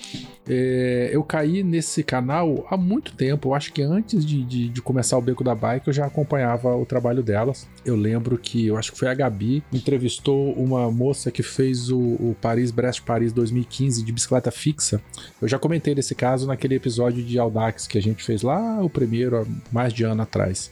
[0.47, 3.49] É, eu caí nesse canal há muito tempo.
[3.49, 6.75] Eu acho que antes de, de, de começar o Beco da Bike eu já acompanhava
[6.75, 7.67] o trabalho delas.
[7.85, 11.99] Eu lembro que eu acho que foi a Gabi entrevistou uma moça que fez o,
[11.99, 15.01] o Paris-Brest-Paris 2015 de bicicleta fixa.
[15.41, 18.89] Eu já comentei desse caso naquele episódio de Audax que a gente fez lá, o
[18.89, 20.71] primeiro, há mais de ano atrás.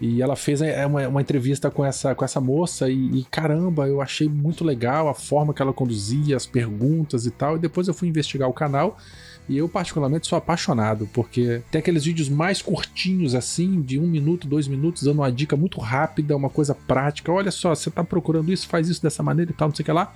[0.00, 3.86] E ela fez é, uma, uma entrevista com essa, com essa moça e, e, caramba,
[3.86, 7.56] eu achei muito legal a forma que ela conduzia, as perguntas e tal.
[7.56, 8.96] E depois eu fui investigar o canal
[9.48, 14.46] e eu, particularmente, sou apaixonado, porque tem aqueles vídeos mais curtinhos, assim, de um minuto,
[14.46, 17.32] dois minutos, dando uma dica muito rápida, uma coisa prática.
[17.32, 19.86] Olha só, você tá procurando isso, faz isso dessa maneira e tal, não sei o
[19.86, 20.14] que lá.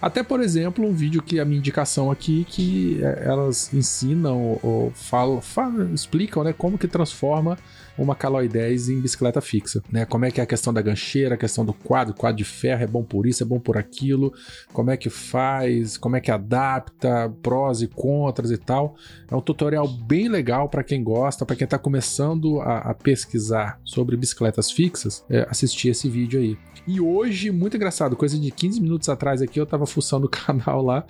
[0.00, 4.92] Até, por exemplo, um vídeo que a minha indicação aqui, que é, elas ensinam ou
[4.94, 7.58] falam, falam explicam, né, como que transforma
[7.98, 10.04] uma Caloi 10 em bicicleta fixa, né?
[10.04, 12.82] Como é que é a questão da gancheira, a questão do quadro, quadro de ferro
[12.82, 14.32] é bom por isso, é bom por aquilo,
[14.72, 18.94] como é que faz, como é que adapta, prós e contras e tal.
[19.30, 23.80] É um tutorial bem legal para quem gosta, para quem está começando a, a, pesquisar
[23.84, 26.56] sobre bicicletas fixas, é, assistir esse vídeo aí.
[26.86, 30.82] E hoje, muito engraçado, coisa de 15 minutos atrás aqui, eu tava fuçando o canal
[30.82, 31.04] lá.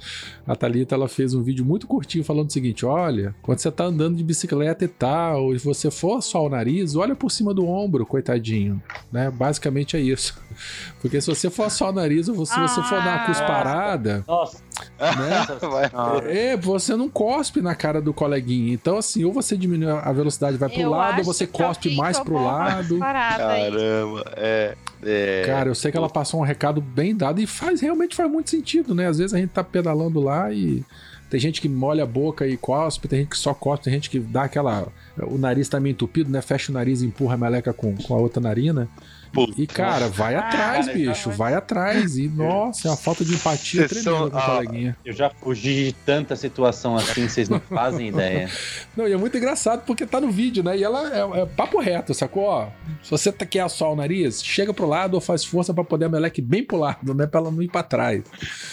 [0.45, 3.85] A Thalita, ela fez um vídeo muito curtinho falando o seguinte: olha, quando você tá
[3.85, 7.67] andando de bicicleta e tal, e você for só o nariz, olha por cima do
[7.67, 8.83] ombro, coitadinho.
[9.13, 9.31] Né?
[9.31, 10.41] Basicamente é isso.
[11.01, 14.25] Porque se você for só o nariz, ou se ah, você for dar uma cusparada.
[14.27, 14.59] Nossa.
[14.99, 15.47] Né?
[16.29, 18.73] é, você não cospe na cara do coleguinha.
[18.73, 22.19] Então, assim, ou você diminui a velocidade vai pro eu lado, ou você cospe mais
[22.19, 22.99] pro lado.
[22.99, 24.77] Caramba, é.
[25.03, 25.45] É...
[25.47, 28.51] Cara, eu sei que ela passou um recado bem dado e faz realmente faz muito
[28.51, 29.07] sentido, né?
[29.07, 30.85] Às vezes a gente tá pedalando lá e
[31.31, 34.11] tem gente que molha a boca e cospe, tem gente que só cospe, tem gente
[34.11, 34.89] que dá aquela.
[35.27, 36.41] O nariz tá meio entupido, né?
[36.43, 38.89] Fecha o nariz e empurra a meleca com, com a outra narina.
[39.59, 42.17] E, cara, vai atrás, Ah, bicho, vai atrás.
[42.17, 44.97] E, nossa, é uma falta de empatia Vocês tremenda são- com a ah, coleguinha.
[45.05, 48.49] Eu já fugi de tanta situação assim, vocês não fazem ideia.
[48.97, 50.79] Não, e é muito engraçado porque tá no vídeo, né?
[50.79, 52.45] E ela é, é papo reto, sacou?
[52.45, 52.69] Ó,
[53.03, 56.07] se você tá- quer assar o nariz, chega pro lado ou faz força pra poder
[56.07, 57.27] a meleque bem pro lado, né?
[57.27, 58.23] Pra ela não ir pra trás.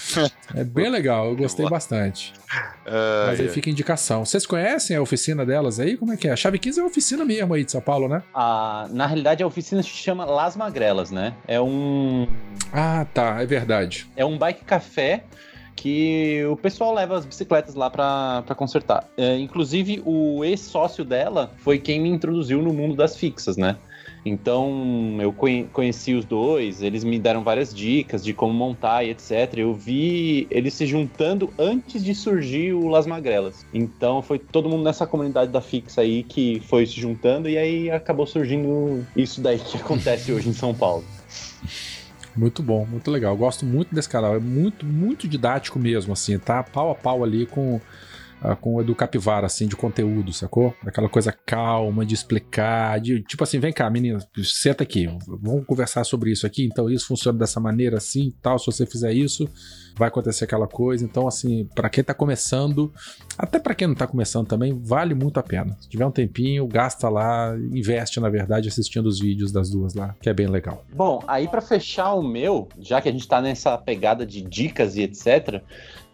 [0.53, 2.33] É bem legal, eu gostei bastante.
[2.51, 3.49] Ah, Mas aí é.
[3.49, 4.23] fica a indicação.
[4.25, 5.97] Vocês conhecem a oficina delas aí?
[5.97, 6.31] Como é que é?
[6.31, 8.21] A Chave 15 é a oficina mesmo aí de São Paulo, né?
[8.33, 11.33] Ah, na realidade, a oficina se chama Las Magrelas, né?
[11.47, 12.27] É um,
[12.71, 14.07] Ah, tá, é verdade.
[14.15, 15.23] é um bike café
[15.75, 19.05] que o pessoal leva as bicicletas lá pra pra consertar.
[19.17, 23.75] É, inclusive, o ex-sócio dela foi quem me introduziu no mundo das fixas, né?
[24.25, 29.11] Então, eu conhe- conheci os dois, eles me deram várias dicas de como montar e
[29.11, 29.53] etc.
[29.57, 33.63] Eu vi eles se juntando antes de surgir o Las Magrelas.
[33.71, 37.91] Então, foi todo mundo nessa comunidade da fixa aí que foi se juntando e aí
[37.91, 41.03] acabou surgindo isso daí que acontece hoje em São Paulo.
[42.35, 43.33] Muito bom, muito legal.
[43.33, 44.35] Eu gosto muito desse canal.
[44.35, 47.79] É muito, muito didático mesmo, assim, tá pau a pau ali com,
[48.41, 50.73] ah, com o Edu Capivara, assim, de conteúdo, sacou?
[50.85, 56.03] Aquela coisa calma de explicar, de tipo assim, vem cá, menina, senta aqui, vamos conversar
[56.03, 56.65] sobre isso aqui.
[56.65, 58.59] Então, isso funciona dessa maneira, assim, tal.
[58.59, 59.49] Se você fizer isso,
[59.97, 61.03] vai acontecer aquela coisa.
[61.03, 62.93] Então, assim, para quem tá começando,
[63.37, 65.75] até para quem não tá começando também, vale muito a pena.
[65.79, 70.15] Se tiver um tempinho, gasta lá, investe, na verdade, assistindo os vídeos das duas lá,
[70.21, 70.83] que é bem legal.
[70.93, 74.97] Bom, aí para fechar o meu, já que a gente tá nessa pegada de dicas
[74.97, 75.61] e etc.,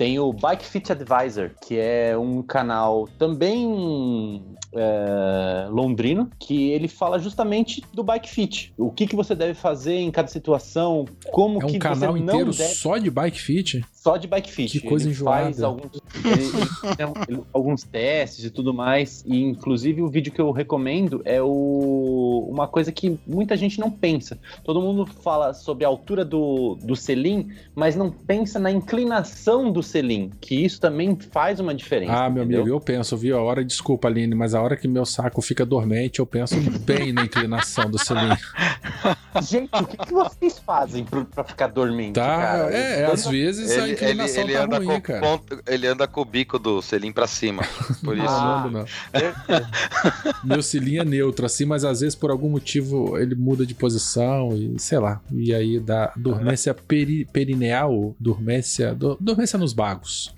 [0.02, 4.42] tem o Bike Fit Advisor, que é um canal também
[4.74, 8.74] é, londrino, que ele fala justamente do bike fit.
[8.80, 12.20] O que, que você deve fazer em cada situação, como é um que canal você
[12.20, 12.74] inteiro não deve...
[12.74, 13.86] só de bike fit?
[14.02, 14.80] Só de bike fit.
[14.80, 15.44] Que coisa ele enjoada.
[15.44, 16.44] Faz alguns, ele,
[17.30, 19.24] ele alguns testes e tudo mais.
[19.28, 23.92] E inclusive o vídeo que eu recomendo é o, uma coisa que muita gente não
[23.92, 24.40] pensa.
[24.64, 29.84] Todo mundo fala sobre a altura do, do selim, mas não pensa na inclinação do
[29.84, 32.12] selim, que isso também faz uma diferença.
[32.26, 32.62] Ah, meu entendeu?
[32.62, 33.38] amigo, eu penso, viu?
[33.38, 37.14] A hora, desculpa, Aline, mas a hora que meu saco fica dormente, eu penso bem
[37.14, 38.36] na inclinação do selim.
[39.44, 42.14] Gente, o que, que vocês fazem pro- pra ficar dormente?
[42.14, 42.26] Tá?
[42.38, 42.74] cara?
[42.74, 46.26] É, às vezes a Ele, ele, tá anda ruim, com ponto- ele anda com o
[46.26, 47.64] bico do selim pra cima.
[48.04, 48.26] Por isso.
[48.28, 48.62] Ah.
[48.66, 48.86] Não, não.
[50.44, 54.56] Meu cilinho é neutro, assim, mas às vezes por algum motivo ele muda de posição
[54.56, 55.22] e sei lá.
[55.32, 60.34] E aí dá dormência peri- perineal, dormência, do- dormência nos bagos.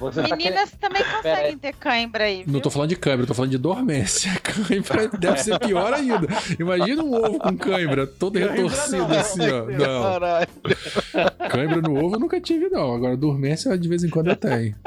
[0.00, 2.38] Você tá querendo- Meninas também conseguem ter cãibra aí.
[2.46, 2.60] Não viu?
[2.62, 4.32] tô falando de câimbra, eu tô falando de dormência.
[4.42, 6.26] Câimbra deve ser pior ainda.
[6.58, 9.10] Imagina um ovo com câimbra, todo retorcido não.
[9.18, 9.64] assim, ó.
[9.66, 10.48] Não, Caralho.
[11.50, 12.75] câimbra no ovo eu nunca tive, não.
[12.94, 14.74] Agora dormência de vez em quando eu tenho.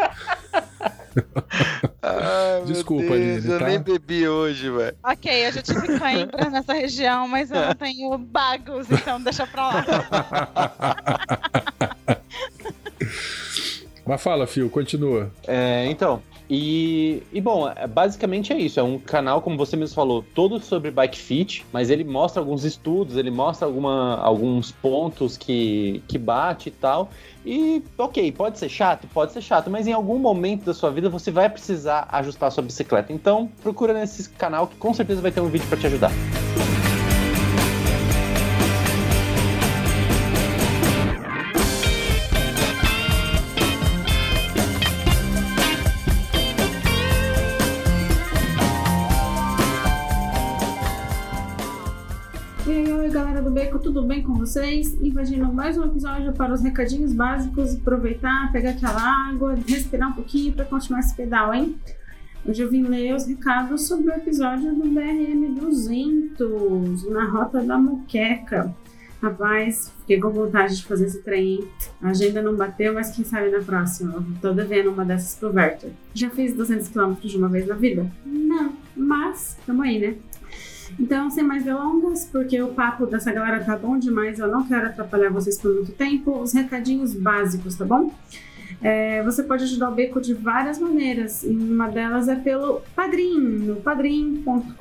[2.01, 3.67] Ai, Desculpa, Deus, Aline, Eu tá?
[3.67, 4.95] nem bebi hoje, velho.
[5.03, 9.67] Ok, eu já tive cãibra nessa região, mas eu não tenho bagos, então deixa pra
[9.69, 9.85] lá.
[14.05, 15.31] Mas fala, Fio, continua.
[15.47, 16.21] É, então.
[16.49, 18.79] E, e bom, é- basicamente é isso.
[18.79, 22.63] É um canal, como você mesmo falou, todo sobre bike fit, mas ele mostra alguns
[22.63, 27.09] estudos, ele mostra alguma, alguns pontos que, que bate e tal.
[27.45, 29.07] E, ok, pode ser chato?
[29.13, 32.51] Pode ser chato, mas em algum momento da sua vida você vai precisar ajustar a
[32.51, 33.13] sua bicicleta.
[33.13, 36.11] Então, procura nesse canal que com certeza vai ter um vídeo para te ajudar.
[36.11, 36.88] E
[54.39, 54.95] vocês?
[55.01, 60.53] Invadindo mais um episódio para os recadinhos básicos, aproveitar, pegar aquela água, respirar um pouquinho
[60.53, 61.75] para continuar esse pedal, hein?
[62.45, 67.77] Hoje eu vim ler os recados sobre o episódio do BRM 200, na Rota da
[67.77, 68.73] Moqueca.
[69.21, 71.67] Rapaz, fiquei com vontade de fazer esse trem, hein?
[72.01, 74.13] A agenda não bateu, mas quem sabe na próxima.
[74.13, 75.91] Eu tô devendo uma dessas pro Werther.
[76.13, 78.09] Já fiz 200 km de uma vez na vida?
[78.25, 80.15] Não, mas tamo aí, né?
[80.99, 84.87] Então, sem mais delongas, porque o papo dessa galera tá bom demais, eu não quero
[84.87, 88.13] atrapalhar vocês por muito tempo, os recadinhos básicos, tá bom?
[88.81, 93.39] É, você pode ajudar o Beco de várias maneiras, e uma delas é pelo Padrim,
[93.39, 94.77] no padrim.com.br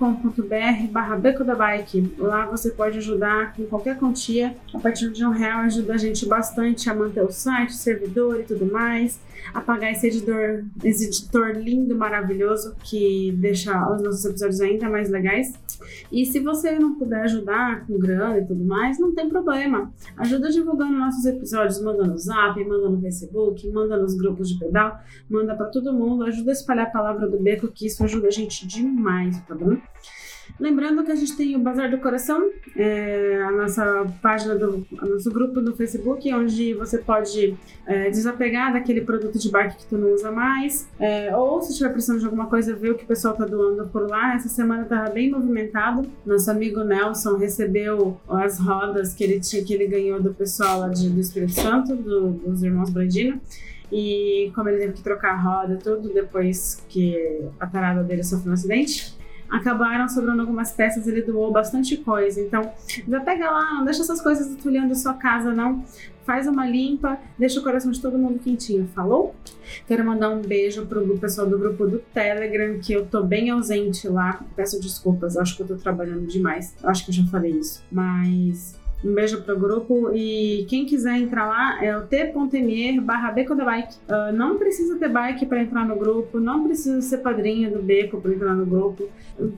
[0.91, 2.15] barra Beco da Bike.
[2.19, 6.27] Lá você pode ajudar com qualquer quantia, a partir de um real ajuda a gente
[6.27, 9.21] bastante a manter o site, o servidor e tudo mais,
[9.53, 15.11] a pagar esse editor, esse editor lindo, maravilhoso, que deixa os nossos episódios ainda mais
[15.11, 15.53] legais.
[16.11, 19.93] E se você não puder ajudar com grana e tudo mais, não tem problema.
[20.17, 24.99] Ajuda divulgando nossos episódios, manda no Zap, manda no Facebook, manda nos grupos de pedal,
[25.29, 28.31] manda pra todo mundo, ajuda a espalhar a palavra do beco, que isso ajuda a
[28.31, 29.77] gente demais, tá bom?
[30.61, 35.31] Lembrando que a gente tem o Bazar do Coração, é, a nossa página do nosso
[35.31, 37.57] grupo no Facebook, onde você pode
[37.87, 41.91] é, desapegar daquele produto de bike que tu não usa mais, é, ou se estiver
[41.91, 44.35] precisando de alguma coisa, ver o que o pessoal tá doando por lá.
[44.35, 46.03] Essa semana tava bem movimentado.
[46.27, 50.89] Nosso amigo Nelson recebeu as rodas que ele tinha, que ele ganhou do pessoal lá
[50.89, 53.41] de, do Espírito Santo, do- dos irmãos Brandino.
[53.91, 58.51] E como ele teve que trocar a roda tudo depois que a tarada dele sofreu
[58.51, 59.17] um acidente,
[59.51, 62.41] acabaram sobrando algumas peças, ele doou bastante coisa.
[62.41, 62.71] Então,
[63.09, 65.85] já pega lá, não deixa essas coisas entulhando sua casa, não.
[66.25, 69.35] Faz uma limpa, deixa o coração de todo mundo quentinho, falou?
[69.87, 74.07] Quero mandar um beijo pro pessoal do grupo do Telegram, que eu tô bem ausente
[74.07, 74.45] lá.
[74.55, 76.75] Peço desculpas, acho que eu tô trabalhando demais.
[76.85, 77.83] Acho que eu já falei isso.
[77.91, 83.55] Mas um beijo pro grupo e quem quiser entrar lá é o t.me barra Beco
[83.55, 83.97] da Bike.
[84.09, 88.21] Ah, não precisa ter bike para entrar no grupo, não precisa ser padrinho do Beco
[88.21, 89.09] para entrar no grupo.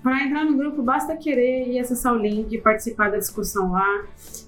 [0.03, 4.05] Para entrar no grupo basta querer e acessar o link, participar da discussão lá,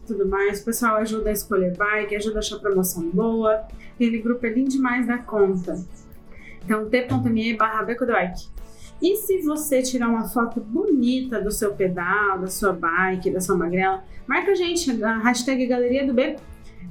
[0.06, 0.60] tudo mais.
[0.60, 3.62] O pessoal ajuda a escolher bike, ajuda a achar promoção boa.
[3.94, 5.74] Aquele grupo é lindo demais da conta.
[6.64, 8.51] Então t.me barra Beco da Bike.
[9.02, 13.56] E se você tirar uma foto bonita do seu pedal, da sua bike, da sua
[13.56, 16.40] magrela, marca a gente, a hashtag Galeria do Beco.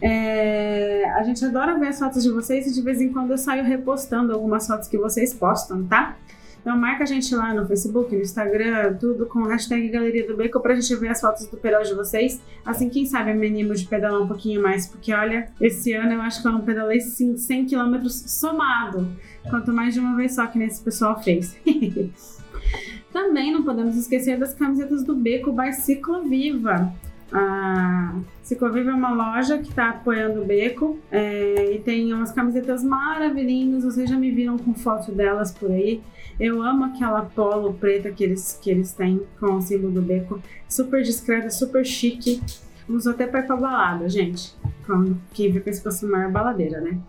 [0.02, 3.38] É, a gente adora ver as fotos de vocês e de vez em quando eu
[3.38, 6.18] saio repostando algumas fotos que vocês postam, tá?
[6.62, 10.60] Então marca a gente lá no Facebook, no Instagram, tudo com hashtag Galeria do Beco
[10.60, 12.40] pra gente ver as fotos do pedal de vocês.
[12.64, 16.14] Assim, quem sabe eu me animo de pedalar um pouquinho mais, porque olha, esse ano
[16.14, 19.12] eu acho que eu não pedalei 100 km somado,
[19.50, 21.58] quanto mais de uma vez só que nesse pessoal fez.
[23.12, 26.94] Também não podemos esquecer das camisetas do Beco by Cicloviva.
[27.32, 28.14] A
[28.44, 33.86] Cicloviva é uma loja que está apoiando o Beco é, e tem umas camisetas maravilhindas.
[33.86, 36.02] Vocês já me viram com foto delas por aí.
[36.40, 40.42] Eu amo aquela polo preta que eles, que eles têm com o símbolo do Beco.
[40.68, 42.42] Super discreta, super chique.
[42.90, 44.54] Uso até para ir balada, gente.
[44.86, 47.00] Como quem vê com esse costume baladeira, né?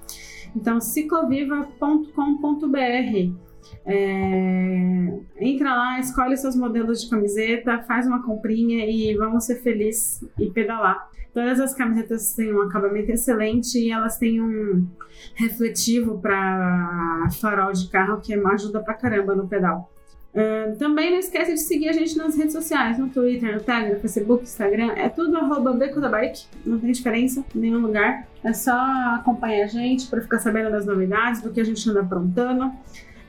[0.55, 3.52] Então, cicloviva.com.br
[3.87, 10.25] é, entra lá, escolhe seus modelos de camiseta, faz uma comprinha e vamos ser felizes
[10.39, 11.11] e pedalar.
[11.33, 14.87] Todas as camisetas têm um acabamento excelente e elas têm um
[15.35, 19.91] refletivo para farol de carro que ajuda pra caramba no pedal.
[20.33, 23.95] Uh, também não esquece de seguir a gente nas redes sociais, no Twitter, no Telegram,
[23.95, 28.27] no Facebook, Instagram, é tudo arroba Beco da Bike, não tem diferença em nenhum lugar.
[28.43, 28.75] É só
[29.15, 32.73] acompanhar a gente para ficar sabendo das novidades, do que a gente anda aprontando.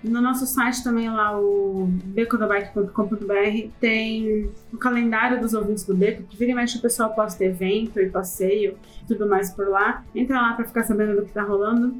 [0.03, 6.35] No nosso site também lá, o becodabike.com.br, tem o calendário dos ouvintes do Beco, que
[6.35, 8.77] vira e mexe o pessoal posta evento e passeio
[9.07, 10.03] tudo mais por lá.
[10.13, 11.95] Entra lá para ficar sabendo do que tá rolando.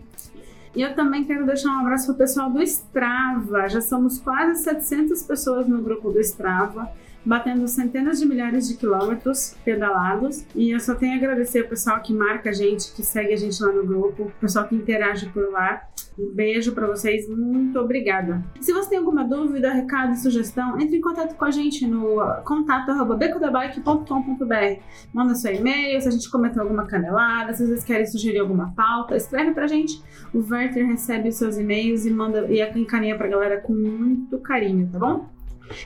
[0.76, 3.70] E eu também quero deixar um abraço pro pessoal do Strava.
[3.70, 6.90] Já somos quase 700 pessoas no grupo do Strava
[7.26, 10.44] batendo centenas de milhares de quilômetros pedalados.
[10.56, 13.38] E eu só tenho a agradecer o pessoal que marca a gente, que segue a
[13.38, 15.84] gente lá no grupo, o pessoal que interage por lá.
[16.18, 18.44] Um beijo para vocês, muito obrigada.
[18.62, 24.80] Se você tem alguma dúvida, recado, sugestão, entre em contato com a gente no contato@becodabike.com.br.
[25.12, 29.16] Manda seu e-mail, se a gente comentou alguma canelada, se vocês querem sugerir alguma pauta,
[29.16, 30.04] escreve pra gente.
[30.32, 34.88] O Werther recebe os seus e-mails e manda e encaminha pra galera com muito carinho,
[34.92, 35.33] tá bom?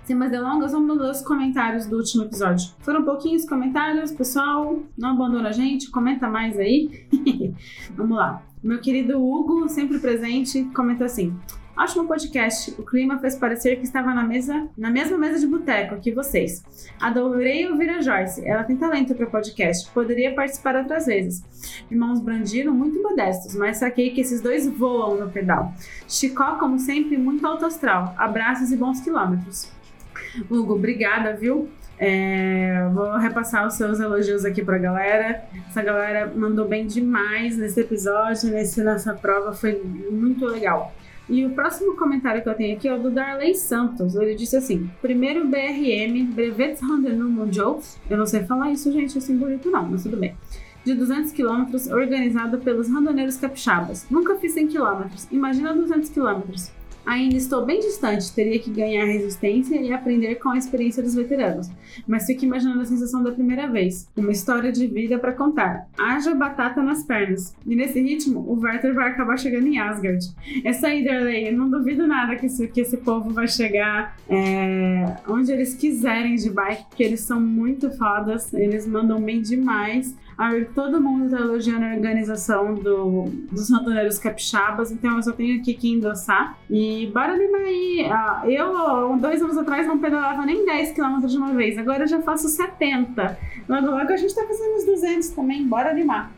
[0.03, 2.69] Sem mais delongas, vamos ler os comentários do último episódio.
[2.79, 4.79] Foram pouquinhos comentários, pessoal.
[4.97, 7.05] Não abandona a gente, comenta mais aí.
[7.95, 8.43] vamos lá.
[8.63, 11.37] Meu querido Hugo, sempre presente, comenta assim:
[11.77, 12.73] Ótimo podcast.
[12.79, 16.63] O clima fez parecer que estava na mesa, na mesma mesa de boteco que vocês.
[16.99, 18.43] Adorei ouvir a Joyce.
[18.43, 19.87] Ela tem talento para podcast.
[19.91, 21.43] Poderia participar outras vezes.
[21.91, 25.71] Irmãos Brandino, muito modestos, mas saquei que esses dois voam no pedal.
[26.07, 28.15] Chicó, como sempre, muito alto astral.
[28.17, 29.71] Abraços e bons quilômetros.
[30.49, 31.69] Hugo, obrigada, viu?
[31.99, 35.43] É, vou repassar os seus elogios aqui pra galera.
[35.69, 40.91] Essa galera mandou bem demais nesse episódio, nesse, nessa prova, foi muito legal.
[41.29, 44.15] E o próximo comentário que eu tenho aqui é o do Darley Santos.
[44.15, 47.97] Ele disse assim: primeiro BRM, Brevets Randonneur Mondiaux.
[48.09, 50.35] Eu não sei falar isso, gente, assim bonito não, mas tudo bem.
[50.85, 54.07] De 200 km, organizado pelos randoneiros capixabas.
[54.09, 56.41] Nunca fiz 100 km, imagina 200 km.
[57.07, 61.69] Ainda estou bem distante, teria que ganhar resistência e aprender com a experiência dos veteranos.
[62.05, 64.09] Mas fico imaginando a sensação da primeira vez.
[64.17, 65.87] Uma história de vida para contar.
[65.97, 67.55] Haja batata nas pernas.
[67.65, 70.19] E nesse ritmo, o Werther vai acabar chegando em Asgard.
[70.65, 75.49] Essa aí, Darley, não duvido nada que esse, que esse povo vai chegar é, onde
[75.49, 80.13] eles quiserem de bike, porque eles são muito fodas, eles mandam bem demais.
[80.75, 85.73] Todo mundo tá elogiando a organização do, dos randoneiros capixabas, então eu só tenho aqui
[85.73, 86.55] que endossar.
[86.69, 88.07] E bora animar aí.
[88.11, 92.07] Ah, eu, dois anos atrás, não pedalava nem 10 km de uma vez, agora eu
[92.07, 93.37] já faço 70.
[93.67, 96.31] Logo, logo a gente tá fazendo os 200 também, bora animar.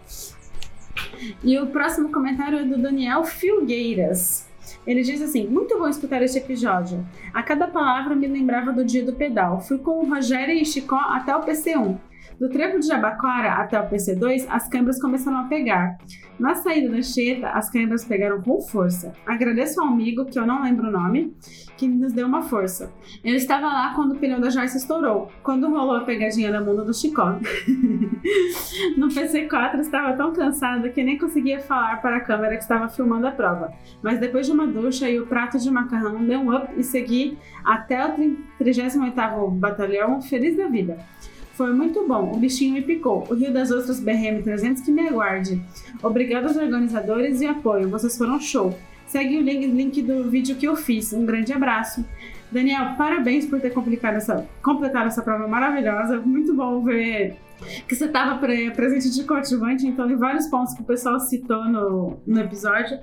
[1.43, 4.47] E o próximo comentário é do Daniel Filgueiras.
[4.87, 7.05] Ele diz assim: Muito bom escutar este episódio.
[7.33, 9.59] A cada palavra me lembrava do dia do pedal.
[9.61, 11.97] Fui com o Rogério e Chicó até o PC1.
[12.39, 15.97] Do trevo de Jabaquara até o PC2, as câmeras começaram a pegar.
[16.39, 19.11] Na saída da Cheta, as câmeras pegaram com força.
[19.25, 21.35] Agradeço ao amigo, que eu não lembro o nome,
[21.75, 22.93] que nos deu uma força.
[23.25, 26.85] Eu estava lá quando o pneu da Joyce estourou, quando rolou a pegadinha na bunda
[26.85, 27.35] do Chicó.
[28.97, 33.27] no PC4 estava tão cansada que nem conseguia falar para a câmera que estava filmando
[33.27, 33.73] a prova.
[34.01, 37.37] Mas depois de uma ducha e o prato de macarrão, dei um up e segui
[37.65, 38.15] até o
[38.61, 40.97] 38º Batalhão feliz da vida.
[41.59, 43.27] Foi muito bom, o bichinho me picou.
[43.29, 45.61] O Rio das Ostras BRM 300 que me aguarde.
[46.01, 48.79] Obrigado aos organizadores e apoio, vocês foram show.
[49.05, 51.11] Segue o link, link do vídeo que eu fiz.
[51.11, 52.05] Um grande abraço.
[52.51, 56.19] Daniel, parabéns por ter completado essa, completado essa prova maravilhosa.
[56.19, 57.37] Muito bom ver
[57.87, 61.65] que você estava pre presente de coadjuvante, então, em vários pontos que o pessoal citou
[61.65, 62.99] no, no episódio.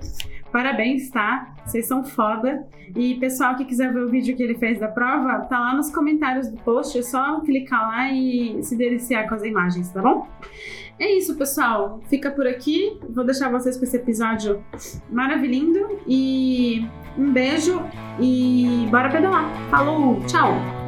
[0.51, 1.53] Parabéns, tá?
[1.65, 2.65] Vocês são foda.
[2.95, 5.91] E pessoal que quiser ver o vídeo que ele fez da prova, tá lá nos
[5.93, 6.97] comentários do post.
[6.97, 10.27] É só clicar lá e se deliciar com as imagens, tá bom?
[10.99, 12.01] É isso, pessoal.
[12.09, 12.99] Fica por aqui.
[13.09, 14.63] Vou deixar vocês com esse episódio
[15.09, 15.99] maravilhoso.
[16.07, 16.85] E
[17.17, 17.81] um beijo
[18.19, 19.49] e bora pedalar.
[19.69, 20.86] Falou, tchau!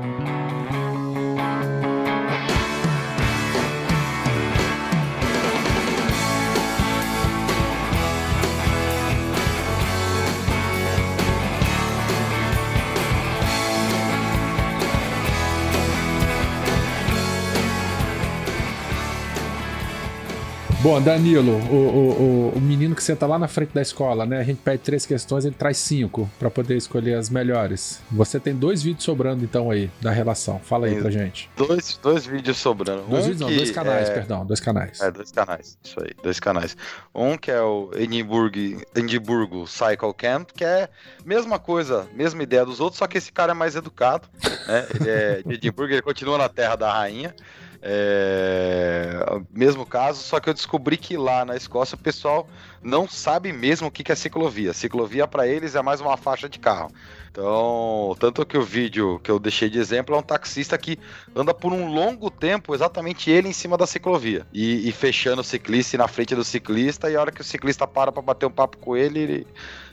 [20.89, 24.39] Bom, Danilo, o, o, o, menino que senta lá na frente da escola, né?
[24.39, 28.01] A gente pede três questões, ele traz cinco para poder escolher as melhores.
[28.09, 30.57] Você tem dois vídeos sobrando, então, aí, da relação.
[30.57, 31.47] Fala aí tem pra gente.
[31.55, 33.03] Dois, dois vídeos sobrando.
[33.03, 34.13] Dois um vídeos, não, dois canais, é...
[34.15, 34.99] perdão, dois canais.
[34.99, 36.75] É, dois canais, isso aí, dois canais.
[37.13, 38.57] Um que é o Edimburgo,
[38.95, 40.89] Edimburgo Cycle Camp, que é
[41.23, 44.27] mesma coisa, mesma ideia dos outros, só que esse cara é mais educado,
[44.67, 44.87] né?
[44.99, 47.35] Ele é de Edimburgo, ele continua na terra da rainha.
[47.81, 49.23] É...
[49.51, 52.47] Mesmo caso, só que eu descobri que lá na Escócia o pessoal
[52.81, 54.73] não sabe mesmo o que é ciclovia.
[54.73, 56.91] Ciclovia para eles é mais uma faixa de carro.
[57.31, 60.97] Então, tanto que o vídeo que eu deixei de exemplo é um taxista que
[61.35, 64.45] anda por um longo tempo, exatamente ele em cima da ciclovia.
[64.51, 67.45] E, e fechando o ciclista e na frente do ciclista, e a hora que o
[67.45, 69.47] ciclista para para bater um papo com ele, ele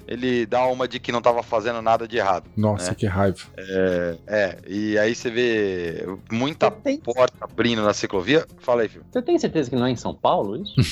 [0.07, 2.48] ele dá uma de que não estava fazendo nada de errado.
[2.57, 2.96] Nossa, né?
[2.96, 3.38] que raiva.
[3.57, 6.98] É, é, e aí você vê muita tem...
[6.98, 8.46] porta abrindo na ciclovia.
[8.59, 9.04] Fala aí, filho.
[9.11, 10.74] Você tem certeza que não é em São Paulo isso?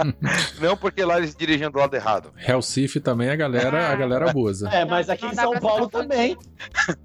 [0.60, 2.32] não, porque lá eles dirigem do lado errado.
[2.36, 4.68] Recife também a galera, a galera abusa.
[4.68, 6.36] É, mas aqui em São Paulo também.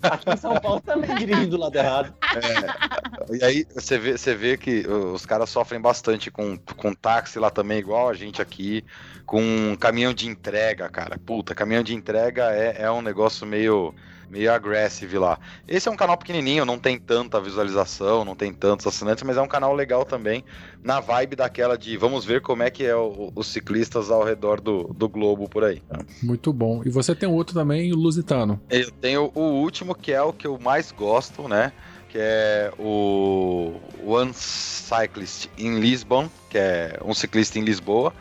[0.01, 2.13] Aqui em São Paulo também dirigem do lado errado.
[2.35, 2.94] É,
[3.29, 7.49] e aí você vê, você vê que os caras sofrem bastante com, com táxi lá
[7.49, 8.83] também, igual a gente aqui
[9.25, 11.17] com caminhão de entrega, cara.
[11.17, 13.93] Puta, caminhão de entrega é, é um negócio meio
[14.29, 15.39] meio agressivo lá.
[15.67, 19.41] Esse é um canal pequenininho, não tem tanta visualização, não tem tantos assinantes, mas é
[19.41, 20.43] um canal legal também,
[20.83, 24.59] na vibe daquela de vamos ver como é que é o, os ciclistas ao redor
[24.59, 25.81] do, do globo por aí.
[26.21, 26.81] Muito bom.
[26.85, 28.59] E você tem outro também, o Lusitano.
[28.69, 31.71] Eu tenho o último, que é o que eu mais gosto, né?
[32.15, 38.13] Que é o One Cyclist in Lisbon, que é um ciclista em Lisboa.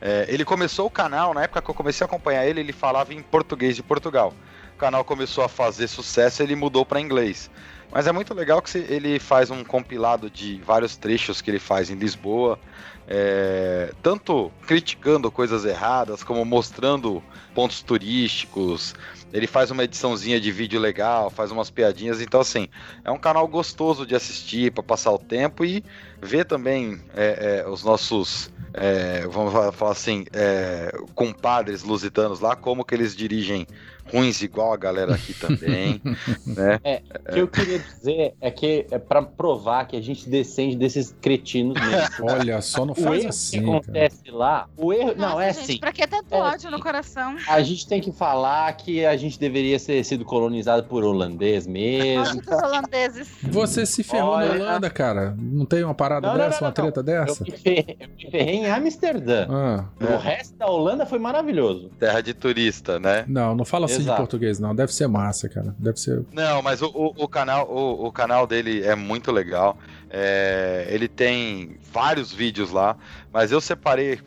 [0.00, 3.12] É, ele começou o canal, na época que eu comecei a acompanhar ele, ele falava
[3.12, 4.32] em português de Portugal.
[4.76, 7.50] O canal começou a fazer sucesso ele mudou para inglês.
[7.92, 11.90] Mas é muito legal que ele faz um compilado de vários trechos que ele faz
[11.90, 12.58] em Lisboa,
[13.06, 17.22] é, tanto criticando coisas erradas, como mostrando
[17.54, 18.94] pontos turísticos.
[19.30, 22.22] Ele faz uma ediçãozinha de vídeo legal, faz umas piadinhas.
[22.22, 22.66] Então, assim,
[23.04, 25.84] é um canal gostoso de assistir para passar o tempo e
[26.18, 32.84] ver também é, é, os nossos é, vamos falar assim, é, compadres lusitanos lá, como
[32.84, 33.66] que eles dirigem
[34.12, 36.00] ruins igual a galera aqui também,
[36.46, 36.78] né?
[36.84, 40.76] É, o que eu queria dizer é que é para provar que a gente descende
[40.76, 42.30] desses cretinos mesmo.
[42.30, 43.58] Olha, só não faz o assim.
[43.58, 44.36] O que acontece cara.
[44.36, 45.78] lá, o erro, Nossa, não é gente, assim.
[45.78, 47.36] Pra que tanto é, ódio no coração?
[47.48, 52.42] A gente tem que falar que a gente deveria ter sido colonizado por holandês mesmo.
[52.42, 53.28] Dos holandeses.
[53.42, 55.34] Você se ferrou Olha, na Holanda, cara.
[55.38, 57.42] Não tem uma parada não, dessa, não, não, uma treta dessa?
[57.42, 59.46] Eu me, ferrei, eu me ferrei em Amsterdã.
[59.48, 61.90] Ah, o resto da Holanda foi maravilhoso.
[61.98, 63.24] Terra de turista, né?
[63.26, 64.01] Não, não fala assim.
[64.10, 64.74] De português, não.
[64.74, 65.74] Deve ser massa, cara.
[65.78, 66.24] Deve ser.
[66.32, 69.78] Não, mas o, o, o canal, o, o, canal dele é muito legal.
[70.10, 72.96] É, ele tem vários vídeos lá,
[73.32, 74.18] mas eu separei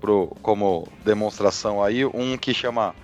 [0.00, 2.94] pro, como demonstração aí um que chama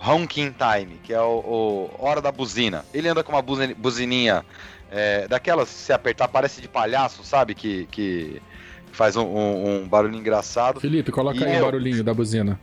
[0.00, 2.84] Honking Time, que é o, Hora da Buzina.
[2.92, 4.44] Ele anda com uma buzininha
[4.90, 7.54] é, daquelas, se apertar, parece de palhaço, sabe?
[7.54, 8.40] Que, que
[8.92, 10.80] faz um, um, um barulho engraçado.
[10.80, 11.62] Felipe, coloca e aí eu...
[11.62, 12.58] o barulhinho da buzina.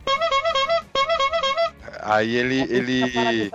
[2.02, 2.60] Aí ele.
[2.60, 3.52] É a ele...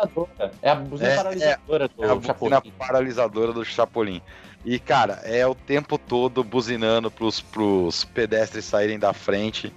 [0.62, 4.22] É a buzina é, paralisadora é, do é a buzina paralisadora do Chapolin.
[4.66, 9.74] E, cara, é o tempo todo buzinando pros, pros pedestres saírem da frente.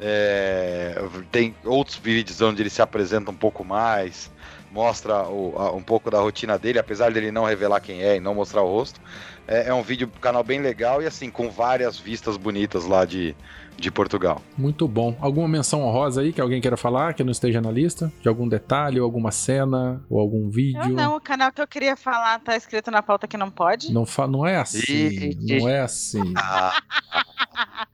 [0.00, 0.96] É,
[1.32, 4.30] tem outros vídeos onde ele se apresenta um pouco mais,
[4.70, 8.20] mostra o, a, um pouco da rotina dele, apesar dele não revelar quem é e
[8.20, 9.00] não mostrar o rosto.
[9.46, 13.34] É, é um vídeo canal bem legal e assim, com várias vistas bonitas lá de,
[13.78, 14.42] de Portugal.
[14.56, 15.16] Muito bom.
[15.20, 18.12] Alguma menção honrosa aí que alguém queira falar, que não esteja na lista?
[18.20, 20.82] De algum detalhe, ou alguma cena, ou algum vídeo?
[20.82, 23.92] Eu não, o canal que eu queria falar tá escrito na pauta que não pode.
[23.92, 26.34] Não, fa não é assim, não é assim.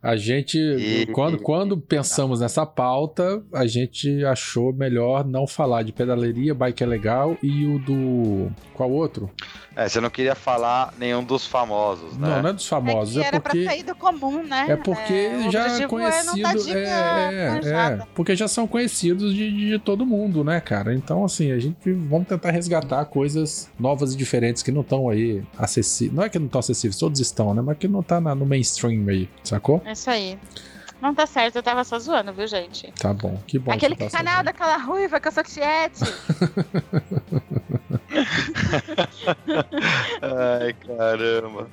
[0.03, 0.59] A gente,
[1.13, 6.87] quando, quando pensamos nessa pauta, a gente achou melhor não falar de pedaleria, Bike é
[6.87, 8.53] legal e o do.
[8.75, 9.31] Qual outro?
[9.75, 12.29] É, você não queria falar nenhum dos famosos, né?
[12.29, 13.65] Não, não é dos famosos, é é, que era porque.
[13.65, 14.67] pra sair do comum, né?
[14.69, 16.39] É porque É, o já é conhecido.
[16.39, 20.95] É, dar dica é, é, porque já são conhecidos de, de todo mundo, né, cara?
[20.95, 25.43] Então, assim, a gente vamos tentar resgatar coisas novas e diferentes que não estão aí
[25.59, 26.15] acessíveis.
[26.17, 27.63] Não é que não estão acessíveis, todos estão, né?
[27.63, 29.83] Mas que não tá na- no mainstream aí, sacou?
[29.85, 30.39] É isso aí.
[31.03, 32.91] Não tá certo, eu tava só zoando, viu, gente?
[32.99, 33.71] Tá bom, que bom.
[33.73, 34.45] Aquele que tá canal sabendo.
[34.47, 36.01] daquela ruiva que eu sou tiete.
[40.23, 41.69] Ai, caramba.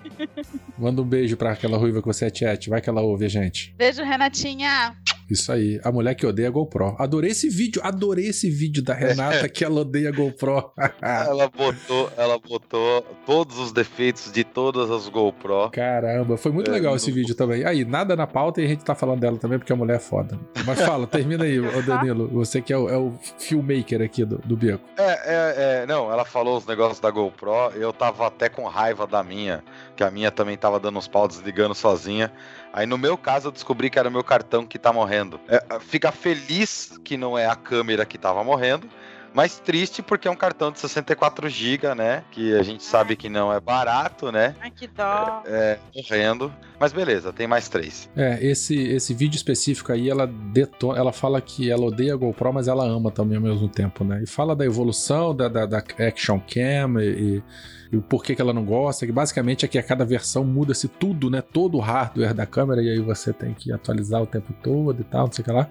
[0.77, 2.69] Manda um beijo pra aquela ruiva que você é chat.
[2.69, 3.73] Vai que ela ouve a gente.
[3.77, 4.95] Beijo, Renatinha.
[5.32, 5.79] Isso aí.
[5.84, 6.95] A mulher que odeia GoPro.
[6.99, 7.82] Adorei esse vídeo.
[7.84, 10.71] Adorei esse vídeo da Renata que ela odeia GoPro.
[11.01, 15.69] Ela botou, ela botou todos os defeitos de todas as GoPro.
[15.71, 17.63] Caramba, foi muito É, legal esse não- vídeo também.
[17.65, 19.99] Aí, nada na pauta e a gente tá falando dela também porque a mulher é
[19.99, 20.38] foda.
[20.65, 22.27] Mas fala, termina aí, ô Danilo.
[22.29, 24.84] Você que é o, é o filmmaker aqui do, do Beco.
[24.97, 29.05] É, é, é, não, ela falou os negócios da GoPro, eu tava até com raiva
[29.07, 29.63] da minha,
[30.03, 32.31] a minha também tava dando uns pau desligando sozinha.
[32.73, 35.39] Aí no meu caso eu descobri que era o meu cartão que tá morrendo.
[35.47, 38.89] É, fica feliz que não é a câmera que tava morrendo,
[39.34, 42.23] mas triste porque é um cartão de 64 GB, né?
[42.32, 44.55] Que a gente sabe que não é barato, né?
[44.61, 45.41] Ai, que dó.
[45.45, 46.51] É, morrendo.
[46.79, 48.09] Mas beleza, tem mais três.
[48.15, 52.53] É, esse, esse vídeo específico aí, ela detona, ela fala que ela odeia a GoPro,
[52.53, 54.21] mas ela ama também ao mesmo tempo, né?
[54.23, 57.43] E fala da evolução da, da, da Action Cam e, e-
[57.91, 60.88] e o porquê que ela não gosta, que basicamente é que a cada versão muda-se
[60.88, 61.41] tudo, né?
[61.41, 65.03] Todo o hardware da câmera, e aí você tem que atualizar o tempo todo e
[65.03, 65.67] tal, não sei o que lá.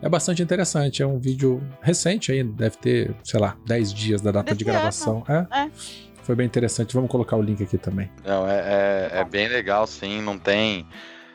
[0.00, 4.30] É bastante interessante, é um vídeo recente aí, deve ter, sei lá, 10 dias da
[4.30, 5.24] data de Desse gravação.
[5.28, 5.64] É.
[5.64, 5.70] É.
[6.22, 8.10] Foi bem interessante, vamos colocar o link aqui também.
[8.24, 10.86] Não, é, é, é bem legal, sim, não tem,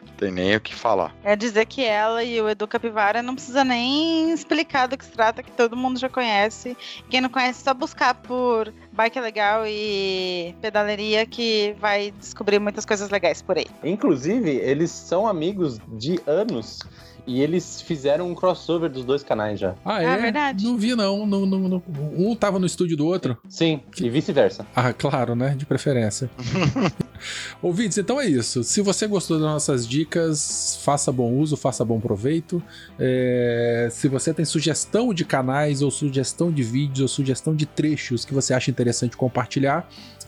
[0.05, 1.13] não tem nem o que falar.
[1.23, 5.11] É dizer que ela e o Edu Capivara não precisa nem explicar do que se
[5.11, 6.77] trata, que todo mundo já conhece.
[7.09, 12.85] Quem não conhece, é só buscar por Bike Legal e Pedaleria que vai descobrir muitas
[12.85, 13.65] coisas legais por aí.
[13.83, 16.79] Inclusive, eles são amigos de anos
[17.25, 19.75] e eles fizeram um crossover dos dois canais já.
[19.85, 20.17] Ah, É é?
[20.17, 20.63] verdade.
[20.65, 21.25] Não vi, não.
[21.25, 21.83] Não- não- não-
[22.17, 23.37] Um tava no estúdio do outro.
[23.49, 24.65] Sim, e vice-versa.
[24.75, 25.55] Ah, claro, né?
[25.57, 26.29] De preferência.
[27.61, 28.63] Ouvintes, então é isso.
[28.63, 32.61] Se você gostou das nossas dicas, faça bom uso, faça bom proveito.
[32.99, 38.25] É, Se você tem sugestão de canais, ou sugestão de vídeos, ou sugestão de trechos
[38.25, 39.87] que você acha interessante compartilhar,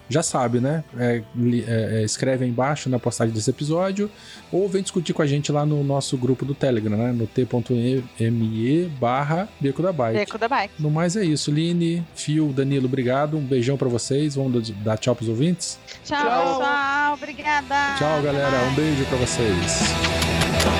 [0.09, 0.83] já sabe, né?
[0.97, 1.21] É,
[1.67, 4.09] é, é, escreve aí embaixo na postagem desse episódio,
[4.51, 7.11] ou vem discutir com a gente lá no nosso grupo do Telegram, né?
[7.11, 10.19] No t.me barra Beco da Bike.
[10.19, 10.73] Beco da Bike.
[10.79, 11.51] No mais é isso.
[11.51, 13.37] Line, Fio, Danilo, obrigado.
[13.37, 14.35] Um beijão pra vocês.
[14.35, 15.79] Vamos dar tchau pros ouvintes?
[16.03, 16.47] Tchau, Tchau.
[16.47, 17.13] pessoal.
[17.13, 17.95] Obrigada.
[17.97, 18.57] Tchau, galera.
[18.69, 20.74] Um beijo pra vocês.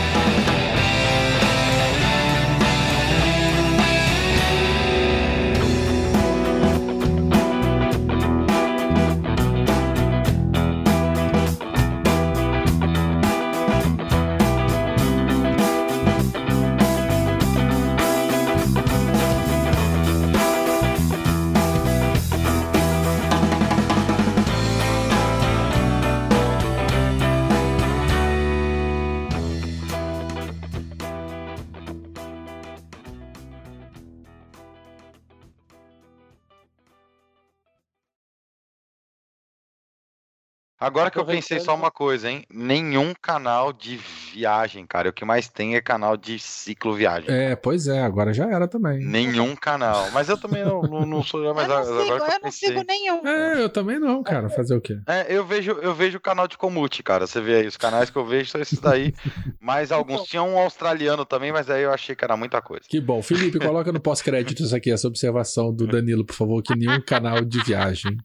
[40.86, 42.45] Agora que eu pensei só uma coisa, hein?
[42.47, 43.99] Nenhum canal de
[44.31, 45.09] viagem, cara.
[45.09, 47.27] O que mais tem é canal de ciclo-viagem.
[47.27, 48.03] É, pois é.
[48.03, 49.03] Agora já era também.
[49.03, 50.11] Nenhum canal.
[50.11, 51.41] Mas eu também não, não, não sou.
[51.55, 52.69] Mas eu não agora sigo, que eu eu não pensei.
[52.69, 53.27] sigo nenhum.
[53.27, 54.47] É, eu também não, cara.
[54.47, 54.99] Fazer o quê?
[55.07, 57.25] É, eu vejo, eu vejo o canal de Comute, cara.
[57.25, 59.13] Você vê aí, os canais que eu vejo são esses daí.
[59.59, 62.83] Mas alguns tinham um australiano também, mas aí eu achei que era muita coisa.
[62.88, 63.23] Que bom.
[63.23, 67.63] Felipe, coloca no pós-créditos aqui essa observação do Danilo, por favor, que nenhum canal de
[67.63, 68.17] viagem.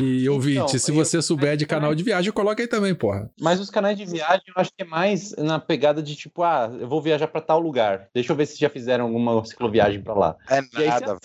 [0.00, 3.30] E ouvinte, Então, se eu- você souber de canal de viagem, coloca aí também, porra.
[3.40, 6.70] Mas os canais de viagem eu acho que é mais na pegada de tipo, ah,
[6.78, 8.08] eu vou viajar pra tal lugar.
[8.14, 10.36] Deixa eu ver se já fizeram alguma cicloviagem pra lá.
[10.48, 11.18] É E nada.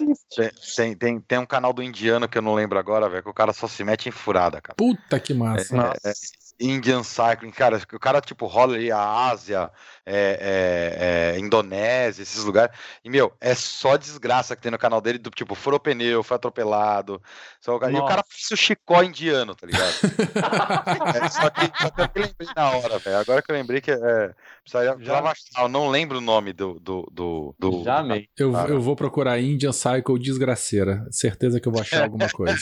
[0.75, 3.33] tem, tem, tem um canal do indiano que eu não lembro agora, velho, que o
[3.33, 4.75] cara só se mete em furada, cara.
[4.75, 5.75] Puta que massa.
[6.03, 6.13] É, é,
[6.59, 8.99] Indian Cycling, cara, o cara tipo rola ali a
[9.29, 9.69] Ásia,
[10.05, 12.75] é, é, é, Indonésia, esses lugares.
[13.03, 16.35] E, meu, é só desgraça que tem no canal dele, do tipo, furou pneu, foi
[16.35, 17.21] atropelado.
[17.59, 19.93] Só, o cara- e o cara fez o chicó indiano, tá ligado?
[21.15, 23.17] É, só, que, só que eu lembrei na hora, velho.
[23.17, 24.33] Agora que eu lembrei que é.
[24.63, 26.79] Precisaria, achar, eu não lembro o nome do.
[26.79, 28.27] do, do, do- Já amei.
[28.37, 31.05] Eu, eu vou procurar Indian Cycle desgraceira.
[31.11, 32.59] Certeza que eu vou achar alguma coisa.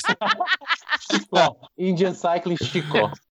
[1.31, 2.97] Ó, Indian Cycling Chico.